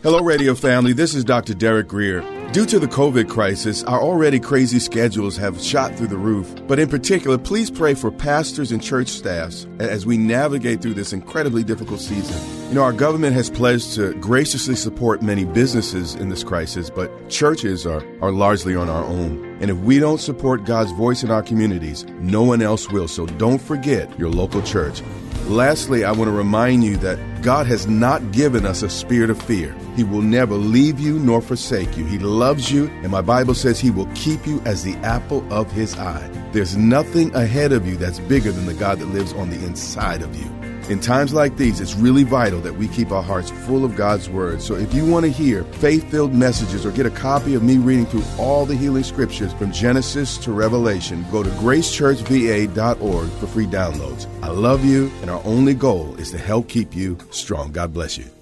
Hello, 0.05 0.21
radio 0.21 0.53
family. 0.53 0.93
This 0.93 1.15
is 1.15 1.23
Dr. 1.23 1.55
Derek 1.55 1.87
Grier. 1.87 2.21
Due 2.51 2.67
to 2.67 2.77
the 2.77 2.85
COVID 2.85 3.27
crisis, 3.27 3.83
our 3.85 3.99
already 3.99 4.39
crazy 4.39 4.77
schedules 4.77 5.35
have 5.35 5.59
shot 5.59 5.95
through 5.95 6.09
the 6.09 6.15
roof. 6.15 6.55
But 6.67 6.77
in 6.77 6.89
particular, 6.89 7.39
please 7.39 7.71
pray 7.71 7.95
for 7.95 8.11
pastors 8.11 8.71
and 8.71 8.83
church 8.83 9.07
staffs 9.07 9.65
as 9.79 10.05
we 10.05 10.15
navigate 10.15 10.79
through 10.79 10.93
this 10.93 11.11
incredibly 11.11 11.63
difficult 11.63 12.01
season. 12.01 12.69
You 12.69 12.75
know, 12.75 12.83
our 12.83 12.93
government 12.93 13.33
has 13.33 13.49
pledged 13.49 13.95
to 13.95 14.13
graciously 14.19 14.75
support 14.75 15.23
many 15.23 15.43
businesses 15.43 16.13
in 16.13 16.29
this 16.29 16.43
crisis, 16.43 16.91
but 16.91 17.27
churches 17.31 17.87
are, 17.87 18.05
are 18.21 18.31
largely 18.31 18.75
on 18.75 18.89
our 18.89 19.03
own. 19.05 19.57
And 19.59 19.71
if 19.71 19.77
we 19.77 19.97
don't 19.97 20.21
support 20.21 20.65
God's 20.65 20.91
voice 20.91 21.23
in 21.23 21.31
our 21.31 21.41
communities, 21.41 22.05
no 22.19 22.43
one 22.43 22.61
else 22.61 22.91
will. 22.91 23.07
So 23.07 23.25
don't 23.25 23.59
forget 23.59 24.19
your 24.19 24.29
local 24.29 24.61
church. 24.61 25.01
Lastly, 25.47 26.03
I 26.03 26.11
want 26.11 26.27
to 26.27 26.35
remind 26.35 26.83
you 26.83 26.97
that 26.97 27.19
God 27.43 27.67
has 27.67 27.85
not 27.85 28.31
given 28.31 28.65
us 28.65 28.81
a 28.81 28.89
spirit 28.89 29.29
of 29.29 29.39
fear. 29.39 29.75
He 29.95 30.03
will 30.03 30.23
never 30.23 30.55
leave 30.55 30.99
you 30.99 31.19
nor 31.19 31.39
forsake 31.39 31.95
you. 31.95 32.03
He 32.03 32.17
loves 32.17 32.71
you, 32.71 32.87
and 33.03 33.11
my 33.11 33.21
Bible 33.21 33.53
says 33.53 33.79
He 33.79 33.91
will 33.91 34.09
keep 34.15 34.47
you 34.47 34.59
as 34.65 34.83
the 34.83 34.95
apple 35.05 35.45
of 35.53 35.71
His 35.71 35.95
eye. 35.99 36.27
There's 36.51 36.75
nothing 36.75 37.33
ahead 37.35 37.73
of 37.73 37.85
you 37.85 37.95
that's 37.95 38.19
bigger 38.21 38.51
than 38.51 38.65
the 38.65 38.73
God 38.73 38.97
that 38.97 39.09
lives 39.09 39.33
on 39.33 39.51
the 39.51 39.63
inside 39.63 40.23
of 40.23 40.35
you. 40.35 40.54
In 40.87 40.99
times 40.99 41.33
like 41.33 41.57
these, 41.57 41.79
it's 41.79 41.95
really 41.95 42.23
vital 42.23 42.59
that 42.61 42.75
we 42.75 42.87
keep 42.87 43.11
our 43.11 43.23
hearts 43.23 43.49
full 43.49 43.83
of 43.83 43.95
God's 43.95 44.29
Word. 44.29 44.61
So 44.61 44.75
if 44.75 44.93
you 44.93 45.03
want 45.03 45.25
to 45.25 45.31
hear 45.31 45.63
faith 45.63 46.09
filled 46.11 46.33
messages 46.33 46.85
or 46.85 46.91
get 46.91 47.07
a 47.07 47.09
copy 47.11 47.55
of 47.55 47.63
me 47.63 47.77
reading 47.77 48.05
through 48.05 48.23
all 48.37 48.67
the 48.67 48.75
healing 48.75 49.03
scriptures 49.03 49.51
from 49.53 49.71
Genesis 49.71 50.37
to 50.39 50.51
Revelation, 50.51 51.25
go 51.31 51.41
to 51.41 51.49
gracechurchva.org 51.51 53.29
for 53.29 53.47
free 53.47 53.65
downloads. 53.65 54.27
I 54.43 54.49
love 54.49 54.85
you, 54.85 55.11
and 55.21 55.31
our 55.31 55.41
only 55.43 55.73
goal 55.73 56.15
is 56.17 56.29
to 56.31 56.37
help 56.37 56.69
keep 56.69 56.95
you 56.95 57.17
strong. 57.31 57.71
God 57.71 57.91
bless 57.91 58.17
you. 58.19 58.34